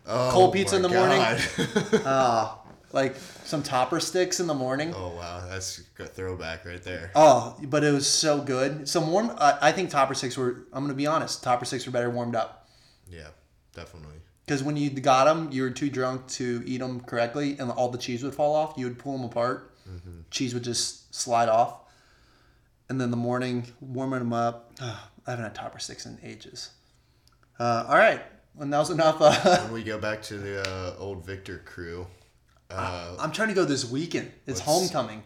oh, 0.07 0.29
Cold 0.31 0.53
pizza 0.53 0.75
in 0.75 0.81
the 0.81 0.89
morning? 0.89 1.19
God. 1.19 2.01
Uh, 2.03 2.55
like 2.91 3.15
some 3.45 3.61
topper 3.61 3.99
sticks 3.99 4.39
in 4.39 4.47
the 4.47 4.55
morning. 4.55 4.95
oh 4.97 5.09
wow, 5.09 5.47
that's 5.47 5.83
a 5.99 6.05
throwback 6.07 6.65
right 6.65 6.81
there. 6.81 7.11
Oh, 7.13 7.55
but 7.61 7.83
it 7.83 7.91
was 7.91 8.07
so 8.07 8.41
good. 8.41 8.89
Some 8.89 9.11
warm. 9.11 9.31
I, 9.37 9.59
I 9.61 9.71
think 9.71 9.91
topper 9.91 10.15
sticks 10.15 10.35
were. 10.35 10.65
I'm 10.73 10.83
gonna 10.83 10.95
be 10.95 11.05
honest. 11.05 11.43
Topper 11.43 11.65
sticks 11.65 11.85
were 11.85 11.91
better 11.91 12.09
warmed 12.09 12.35
up 12.35 12.60
Yeah, 13.11 13.27
definitely. 13.75 14.15
because 14.45 14.63
when 14.63 14.77
you 14.77 14.89
got 14.89 15.25
them, 15.25 15.49
you 15.51 15.63
were 15.63 15.69
too 15.69 15.89
drunk 15.89 16.27
to 16.29 16.63
eat 16.65 16.77
them 16.79 17.01
correctly, 17.01 17.57
and 17.59 17.69
all 17.71 17.89
the 17.89 17.97
cheese 17.97 18.23
would 18.23 18.33
fall 18.33 18.55
off. 18.55 18.73
You 18.77 18.85
would 18.87 18.97
pull 18.99 19.13
them 19.17 19.25
apart. 19.25 19.67
Cheese 20.29 20.53
would 20.53 20.63
just 20.63 21.13
slide 21.13 21.49
off. 21.49 21.79
And 22.87 22.99
then 22.99 23.11
the 23.11 23.17
morning, 23.17 23.67
warming 23.81 24.19
them 24.19 24.33
up. 24.33 24.71
ah, 24.81 25.09
I 25.27 25.31
haven't 25.31 25.43
had 25.45 25.55
topper 25.55 25.79
sticks 25.79 26.05
in 26.05 26.17
ages. 26.23 26.69
Uh, 27.59 27.85
all 27.87 27.97
right, 27.97 28.21
and 28.59 28.71
that 28.73 28.79
was 28.79 28.89
enough. 28.89 29.17
Uh, 29.21 29.31
When 29.65 29.73
we 29.73 29.83
go 29.83 29.97
back 29.99 30.21
to 30.23 30.37
the 30.37 30.61
uh, 30.67 30.95
old 30.97 31.25
Victor 31.25 31.61
crew, 31.65 32.07
uh, 32.69 33.17
I'm 33.19 33.31
trying 33.31 33.49
to 33.49 33.53
go 33.53 33.65
this 33.65 33.83
weekend. 33.89 34.31
It's 34.47 34.59
Let's- 34.59 34.61
homecoming. 34.61 35.23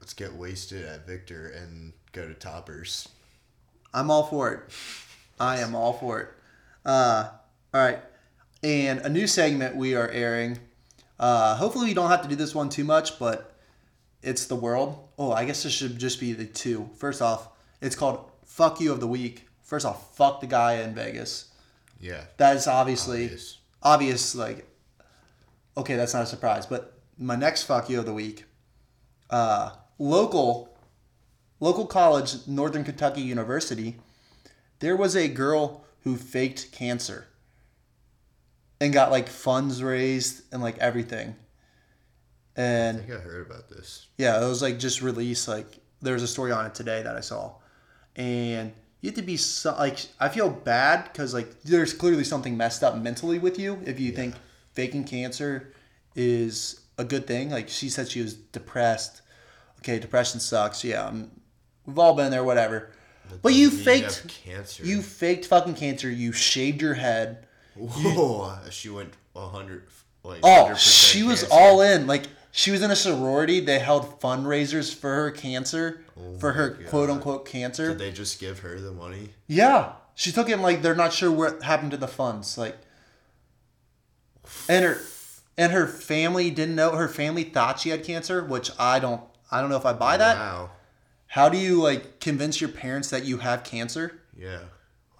let's 0.00 0.12
get 0.14 0.34
wasted 0.34 0.84
at 0.84 1.06
Victor 1.06 1.48
and 1.48 1.92
go 2.12 2.26
to 2.28 2.34
Toppers. 2.34 3.08
I'm 3.94 4.10
all 4.10 4.24
for 4.24 4.52
it. 4.52 4.60
I 5.40 5.58
am 5.60 5.74
all 5.74 5.92
for 5.92 6.20
it. 6.20 6.28
Uh, 6.88 7.28
all 7.74 7.80
right. 7.82 7.98
And 8.62 9.00
a 9.00 9.10
new 9.10 9.26
segment 9.26 9.76
we 9.76 9.94
are 9.94 10.08
airing. 10.08 10.58
Uh, 11.20 11.54
hopefully, 11.54 11.86
we 11.88 11.94
don't 11.94 12.08
have 12.10 12.22
to 12.22 12.28
do 12.28 12.34
this 12.34 12.54
one 12.54 12.70
too 12.70 12.82
much, 12.84 13.18
but 13.18 13.54
it's 14.22 14.46
the 14.46 14.56
world. 14.56 15.08
Oh, 15.18 15.30
I 15.30 15.44
guess 15.44 15.62
this 15.64 15.72
should 15.72 15.98
just 15.98 16.18
be 16.18 16.32
the 16.32 16.46
two. 16.46 16.88
First 16.96 17.20
off, 17.20 17.50
it's 17.82 17.94
called 17.94 18.30
Fuck 18.46 18.80
You 18.80 18.90
of 18.90 19.00
the 19.00 19.06
Week. 19.06 19.46
First 19.62 19.84
off, 19.84 20.16
fuck 20.16 20.40
the 20.40 20.46
guy 20.46 20.76
in 20.76 20.94
Vegas. 20.94 21.52
Yeah. 22.00 22.24
That 22.38 22.56
is 22.56 22.66
obviously 22.66 23.24
Obvious. 23.24 23.58
obvious. 23.82 24.34
Like, 24.34 24.66
okay, 25.76 25.96
that's 25.96 26.14
not 26.14 26.22
a 26.22 26.26
surprise. 26.26 26.64
But 26.64 26.98
my 27.18 27.36
next 27.36 27.64
fuck 27.64 27.90
you 27.90 27.98
of 27.98 28.06
the 28.06 28.14
week, 28.14 28.44
uh, 29.28 29.72
local, 29.98 30.74
local 31.60 31.86
college, 31.86 32.46
Northern 32.46 32.82
Kentucky 32.82 33.20
University. 33.20 33.96
There 34.78 34.96
was 34.96 35.14
a 35.16 35.28
girl 35.28 35.84
who 36.08 36.16
faked 36.16 36.72
cancer 36.72 37.26
and 38.80 38.94
got 38.94 39.10
like 39.10 39.28
funds 39.28 39.82
raised 39.82 40.42
and 40.52 40.62
like 40.62 40.78
everything. 40.78 41.36
And 42.56 42.96
I 42.96 43.00
think 43.00 43.12
I 43.12 43.22
heard 43.22 43.46
about 43.46 43.68
this. 43.68 44.06
yeah, 44.16 44.42
it 44.42 44.48
was 44.48 44.62
like 44.62 44.78
just 44.78 45.02
released. 45.02 45.48
Like 45.48 45.66
there 46.00 46.14
was 46.14 46.22
a 46.22 46.28
story 46.28 46.50
on 46.50 46.64
it 46.64 46.74
today 46.74 47.02
that 47.02 47.14
I 47.14 47.20
saw, 47.20 47.56
and 48.16 48.72
you 49.02 49.10
have 49.10 49.16
to 49.16 49.22
be 49.22 49.36
so, 49.36 49.72
like 49.72 50.06
I 50.18 50.30
feel 50.30 50.48
bad 50.48 51.04
because 51.04 51.34
like 51.34 51.62
there's 51.62 51.92
clearly 51.92 52.24
something 52.24 52.56
messed 52.56 52.82
up 52.82 52.96
mentally 52.96 53.38
with 53.38 53.58
you 53.58 53.78
if 53.84 54.00
you 54.00 54.10
think 54.12 54.34
faking 54.72 55.04
cancer 55.04 55.74
is 56.16 56.80
a 56.96 57.04
good 57.04 57.26
thing. 57.26 57.50
Like 57.50 57.68
she 57.68 57.90
said, 57.90 58.08
she 58.08 58.22
was 58.22 58.32
depressed. 58.32 59.20
Okay, 59.80 59.98
depression 59.98 60.40
sucks. 60.40 60.82
Yeah, 60.82 61.04
um, 61.04 61.30
we've 61.84 61.98
all 61.98 62.14
been 62.14 62.30
there. 62.30 62.44
Whatever. 62.44 62.92
But 63.42 63.54
you 63.54 63.70
faked 63.70 64.28
cancer. 64.44 64.84
You 64.84 65.02
faked 65.02 65.46
fucking 65.46 65.74
cancer. 65.74 66.10
You 66.10 66.32
shaved 66.32 66.80
your 66.82 66.94
head. 66.94 67.46
Whoa! 67.76 68.56
she 68.70 68.88
went 68.88 69.14
hundred. 69.36 69.84
Like 70.24 70.40
Oh, 70.42 70.70
100% 70.72 70.76
she 70.78 71.22
was 71.22 71.40
cancer. 71.42 71.54
all 71.54 71.80
in. 71.80 72.06
Like 72.06 72.24
she 72.50 72.70
was 72.72 72.82
in 72.82 72.90
a 72.90 72.96
sorority. 72.96 73.60
They 73.60 73.78
held 73.78 74.20
fundraisers 74.20 74.92
for 74.94 75.14
her 75.14 75.30
cancer, 75.30 76.02
oh 76.18 76.38
for 76.38 76.52
her 76.52 76.78
Oh 76.84 76.88
quote 76.90 77.08
unquote 77.10 77.46
cancer. 77.46 77.88
Did 77.90 77.98
they 77.98 78.10
just 78.12 78.40
give 78.40 78.58
her 78.60 78.80
the 78.80 78.90
money? 78.92 79.30
yeah, 79.46 79.92
she 80.14 80.32
took 80.32 80.48
it. 80.48 80.54
and, 80.54 80.62
Like 80.62 80.82
they're 80.82 80.96
not 80.96 81.12
sure 81.12 81.30
what 81.30 81.62
happened 81.62 81.92
to 81.92 81.96
the 81.96 82.08
funds. 82.08 82.58
Like, 82.58 82.76
and 84.68 84.84
her 84.84 84.98
and 85.56 85.72
her 85.72 85.86
family 85.86 86.50
didn't 86.50 86.74
know. 86.74 86.92
Her 86.96 87.08
family 87.08 87.44
thought 87.44 87.78
she 87.80 87.90
had 87.90 88.02
cancer, 88.04 88.42
which 88.44 88.70
I 88.78 88.98
don't. 88.98 89.20
I 89.50 89.60
don't 89.60 89.70
know 89.70 89.76
if 89.76 89.86
I 89.86 89.92
buy 89.92 90.16
that. 90.16 90.36
Wow. 90.36 90.70
How 91.28 91.48
do 91.48 91.56
you 91.58 91.80
like 91.82 92.20
convince 92.20 92.60
your 92.60 92.70
parents 92.70 93.10
that 93.10 93.24
you 93.24 93.38
have 93.38 93.62
cancer? 93.64 94.20
Yeah. 94.36 94.60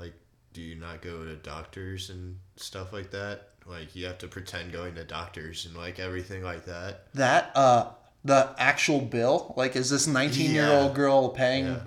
Like, 0.01 0.15
do 0.53 0.61
you 0.63 0.75
not 0.75 1.03
go 1.03 1.25
to 1.25 1.37
doctors 1.37 2.11
and 2.11 2.39
stuff 2.57 2.93
like 2.93 3.11
that? 3.13 3.51
Like, 3.67 3.95
you 3.95 4.07
have 4.07 4.19
to 4.19 4.29
pretend 4.29 4.73
going 4.73 4.95
to 4.95 5.05
doctors 5.05 5.67
and 5.67 5.77
like 5.77 5.99
everything 5.99 6.43
like 6.43 6.65
that. 6.65 7.13
That 7.15 7.53
uh, 7.55 7.91
the 8.25 8.55
actual 8.59 9.01
bill. 9.01 9.53
Like, 9.57 9.77
is 9.77 9.91
this 9.91 10.07
nineteen 10.07 10.53
year 10.53 10.69
old 10.69 10.95
girl 10.95 11.29
paying 11.29 11.67
Yeah. 11.67 11.81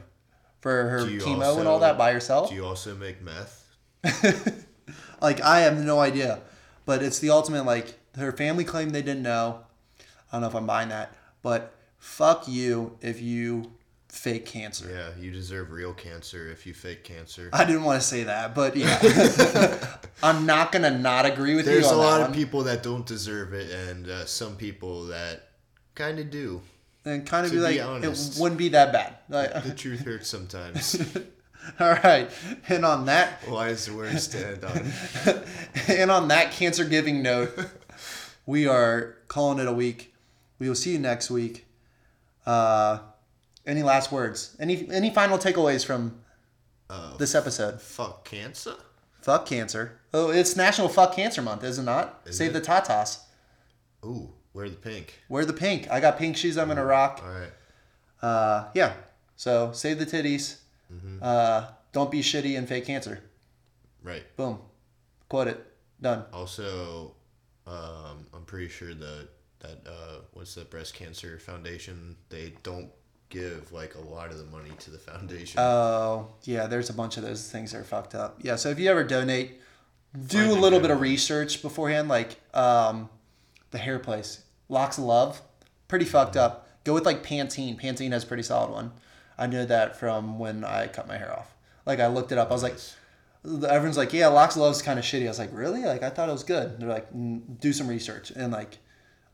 for 0.62 0.90
her 0.90 1.00
chemo 1.06 1.34
and 1.34 1.44
also- 1.44 1.68
all 1.68 1.80
that 1.80 1.98
by 1.98 2.14
herself? 2.14 2.50
Do 2.50 2.56
you 2.56 2.66
also 2.66 2.96
make 2.96 3.22
meth? 3.22 3.66
Like 5.22 5.40
I 5.42 5.60
have 5.62 5.78
no 5.80 6.00
idea, 6.00 6.40
but 6.86 7.04
it's 7.04 7.20
the 7.20 7.30
ultimate. 7.30 7.64
Like 7.64 7.94
her 8.16 8.32
family 8.32 8.64
claimed 8.64 8.92
they 8.92 9.04
didn't 9.04 9.22
know. 9.22 9.62
I 10.00 10.04
don't 10.34 10.42
know 10.42 10.48
if 10.48 10.56
I'm 10.56 10.66
buying 10.66 10.90
that, 10.90 11.14
but 11.44 11.76
fuck 12.00 12.48
you 12.48 12.98
if 13.02 13.22
you 13.22 13.72
fake 14.12 14.46
cancer. 14.46 14.90
Yeah, 14.92 15.24
you 15.24 15.32
deserve 15.32 15.72
real 15.72 15.94
cancer 15.94 16.50
if 16.52 16.68
you 16.68 16.74
fake 16.74 17.04
cancer. 17.04 17.50
I 17.54 17.64
didn't 17.66 17.84
want 17.84 18.02
to 18.02 18.08
say 18.08 18.24
that, 18.24 18.54
but 18.54 18.76
yeah, 18.76 19.98
I'm 20.24 20.46
not 20.46 20.72
gonna 20.72 20.92
not 20.98 21.26
agree 21.26 21.56
with 21.56 21.66
There's 21.66 21.78
you 21.86 21.90
There's 21.90 21.92
a 21.92 21.98
lot 21.98 22.22
of 22.22 22.36
people 22.36 22.64
that 22.64 22.84
don't 22.84 23.06
deserve 23.06 23.54
it, 23.54 23.72
and 23.72 24.08
uh, 24.10 24.26
some 24.26 24.56
people 24.58 25.06
that 25.08 25.50
kind 25.96 26.20
of 26.20 26.30
do. 26.30 26.62
and 27.06 27.26
kind 27.26 27.46
of 27.46 27.52
be 27.52 27.60
like, 27.60 27.76
be 27.76 27.82
honest. 27.82 28.38
it 28.38 28.42
wouldn't 28.42 28.60
be 28.60 28.70
that 28.70 28.92
bad. 28.94 29.16
Like, 29.30 29.64
The 29.64 29.74
truth 29.76 30.02
hurts 30.02 30.28
sometimes. 30.28 31.02
all 31.80 31.94
right, 32.04 32.30
and 32.70 32.86
on 32.86 33.06
that, 33.06 33.42
Why 33.48 33.70
is 33.70 33.86
the 33.86 33.94
words 33.96 34.28
to 34.30 34.48
end 34.48 34.64
on? 34.66 34.92
and 35.88 36.12
on 36.12 36.28
that 36.28 36.52
cancer 36.52 36.84
giving 36.86 37.22
note, 37.24 37.52
we 38.46 38.68
are 38.68 39.16
calling 39.28 39.60
it 39.60 39.68
a 39.68 39.74
week. 39.74 40.14
We 40.60 40.68
will 40.68 40.76
see 40.76 40.92
you 40.92 41.00
next 41.00 41.32
week. 41.32 41.66
Uh, 42.46 43.00
any 43.66 43.84
last 43.84 44.12
words? 44.12 44.56
Any 44.60 44.90
any 44.92 45.10
final 45.14 45.38
takeaways 45.38 45.86
from 45.86 46.22
Uh, 46.90 47.16
this 47.18 47.36
episode? 47.36 47.82
fuck 47.82 48.26
cancer. 48.26 48.76
Fuck 49.22 49.46
cancer. 49.46 50.00
Oh, 50.14 50.30
it's 50.32 50.56
National 50.56 50.90
Fuck 50.90 51.16
Cancer 51.16 51.42
Month, 51.44 51.64
is 51.64 51.78
it 51.78 51.84
not? 51.84 52.22
Is 52.26 52.38
Save 52.38 52.50
it? 52.50 52.54
the 52.54 52.62
tatas. 52.62 53.20
Ooh, 54.04 54.34
wear 54.52 54.68
the 54.68 54.76
pink. 54.76 55.20
Wear 55.30 55.46
the 55.46 55.54
pink. 55.54 55.90
I 55.92 56.00
got 56.00 56.18
pink 56.18 56.36
shoes. 56.36 56.58
I'm 56.58 56.68
gonna 56.70 56.84
rock. 56.84 57.22
All 57.24 57.32
right. 57.32 57.52
Uh, 58.22 58.70
yeah. 58.74 58.94
So 59.36 59.72
save 59.74 60.00
the 60.00 60.06
titties. 60.08 60.58
Mm-hmm. 60.92 61.20
Uh, 61.22 61.68
don't 61.94 62.10
be 62.12 62.22
shitty 62.22 62.58
and 62.58 62.68
fake 62.68 62.86
cancer. 62.88 63.20
Right. 64.04 64.24
Boom. 64.36 64.60
Quote 65.30 65.48
it. 65.50 65.66
Done. 66.02 66.26
Also, 66.34 67.14
um, 67.68 68.26
I'm 68.34 68.44
pretty 68.46 68.70
sure 68.70 68.94
that 68.96 69.30
that 69.60 69.88
uh, 69.88 70.22
what's 70.34 70.56
the 70.56 70.66
breast 70.66 70.96
cancer 70.96 71.38
foundation? 71.38 72.18
They 72.30 72.54
don't 72.64 72.90
give 73.32 73.72
like 73.72 73.96
a 73.96 74.00
lot 74.00 74.30
of 74.30 74.38
the 74.38 74.46
money 74.46 74.72
to 74.80 74.92
the 74.92 75.00
foundation. 75.00 75.60
Oh, 75.60 76.28
yeah, 76.44 76.68
there's 76.68 76.92
a 76.92 76.94
bunch 76.94 77.18
of 77.18 77.24
those 77.24 77.50
things 77.50 77.72
that 77.72 77.80
are 77.80 77.84
fucked 77.84 78.14
up. 78.14 78.38
Yeah, 78.44 78.58
so 78.58 78.70
if 78.70 78.78
you 78.78 78.90
ever 78.92 79.04
donate, 79.04 79.60
do 80.14 80.38
Find 80.38 80.52
a 80.52 80.56
little 80.56 80.80
bit 80.80 80.92
of 80.92 81.02
research 81.02 81.62
beforehand. 81.62 82.10
Like 82.10 82.40
um, 82.54 83.10
the 83.72 83.78
hair 83.78 83.98
place, 83.98 84.44
Locks 84.70 84.98
of 84.98 85.06
Love, 85.06 85.42
pretty 85.88 86.06
fucked 86.06 86.36
up. 86.36 86.68
Go 86.84 86.94
with 86.94 87.06
like 87.06 87.24
Pantene. 87.24 87.80
Pantene 87.80 88.12
has 88.12 88.24
a 88.24 88.28
pretty 88.28 88.44
solid 88.44 88.72
one. 88.72 88.92
I 89.38 89.48
know 89.48 89.66
that 89.66 89.98
from 89.98 90.38
when 90.38 90.64
I 90.64 90.88
cut 90.88 91.08
my 91.08 91.18
hair 91.18 91.36
off. 91.36 91.56
Like 91.86 92.00
I 92.00 92.08
looked 92.08 92.32
it 92.32 92.38
up. 92.38 92.50
I 92.50 92.54
was 92.54 92.64
like, 92.64 92.76
everyone's 93.46 93.98
like, 93.98 94.14
yeah, 94.14 94.28
Locks 94.28 94.56
of 94.56 94.62
Love's 94.62 94.82
kind 94.82 95.00
of 95.00 95.06
shitty. 95.06 95.26
I 95.26 95.30
was 95.30 95.40
like, 95.40 95.50
really? 95.54 95.84
Like 95.84 96.04
I 96.04 96.10
thought 96.10 96.30
it 96.30 96.34
was 96.34 96.44
good. 96.44 96.80
They're 96.80 96.90
like, 96.90 97.12
"Mm, 97.14 97.60
do 97.60 97.74
some 97.74 97.88
research, 97.88 98.32
and 98.32 98.52
like, 98.52 98.78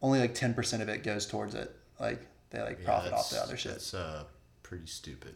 only 0.01 0.19
like 0.19 0.33
ten 0.35 0.53
percent 0.53 0.83
of 0.83 0.89
it 0.89 1.03
goes 1.03 1.25
towards 1.25 1.55
it. 1.55 1.75
Like 1.99 2.25
they 2.49 2.61
like 2.61 2.79
Yeah, 2.79 2.85
profit 2.85 3.13
off 3.13 3.29
the 3.29 3.41
other 3.41 3.57
shit. 3.57 3.71
That's 3.73 3.93
uh, 3.93 4.23
pretty 4.63 4.87
stupid. 4.87 5.35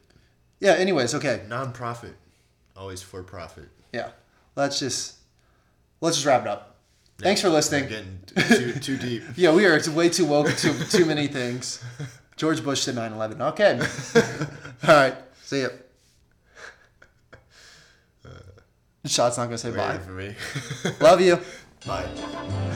Yeah. 0.59 0.73
Anyways, 0.73 1.13
okay. 1.15 1.43
Non-profit, 1.49 2.15
always 2.77 3.01
for 3.01 3.23
profit. 3.23 3.69
yeah 3.93 4.09
let's 4.55 4.79
just 4.79 5.15
let's 6.01 6.17
just 6.17 6.25
wrap 6.25 6.41
it 6.41 6.47
up 6.47 6.75
thanks 7.19 7.41
for 7.41 7.49
listening 7.49 7.87
getting 7.87 8.19
too 8.57 8.73
too 8.79 8.97
deep. 8.97 9.23
yeah 9.35 9.51
we 9.51 9.65
are 9.65 9.79
way 9.91 10.09
too 10.09 10.25
woke 10.25 10.53
to 10.57 10.73
too 10.89 11.05
many 11.05 11.27
things 11.27 11.81
george 12.37 12.63
bush 12.63 12.83
did 12.85 12.95
9-11 12.95 13.39
okay 13.41 13.79
all 14.87 14.95
right 14.95 15.15
see 15.43 15.61
ya 15.61 15.69
shot's 19.05 19.37
not 19.37 19.45
gonna 19.45 19.57
say 19.57 19.71
bye 19.71 19.97
for 19.99 20.11
me? 20.11 20.35
love 20.99 21.21
you 21.21 21.39
Bye. 21.85 22.67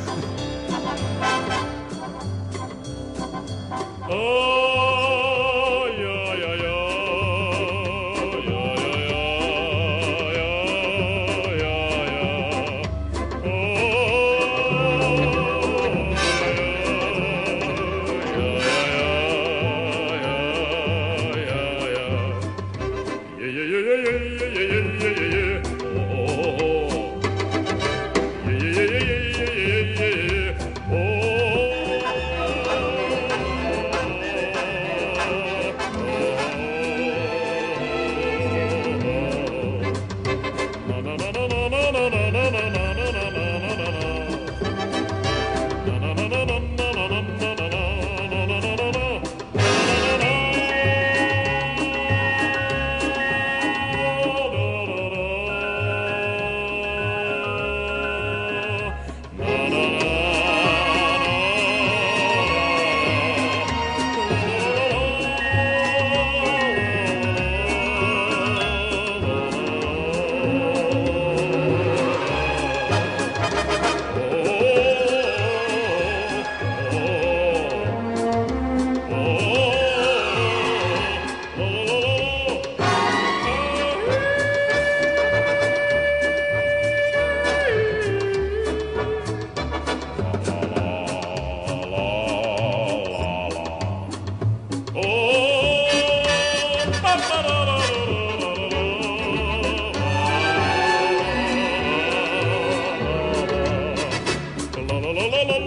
La 105.30 105.66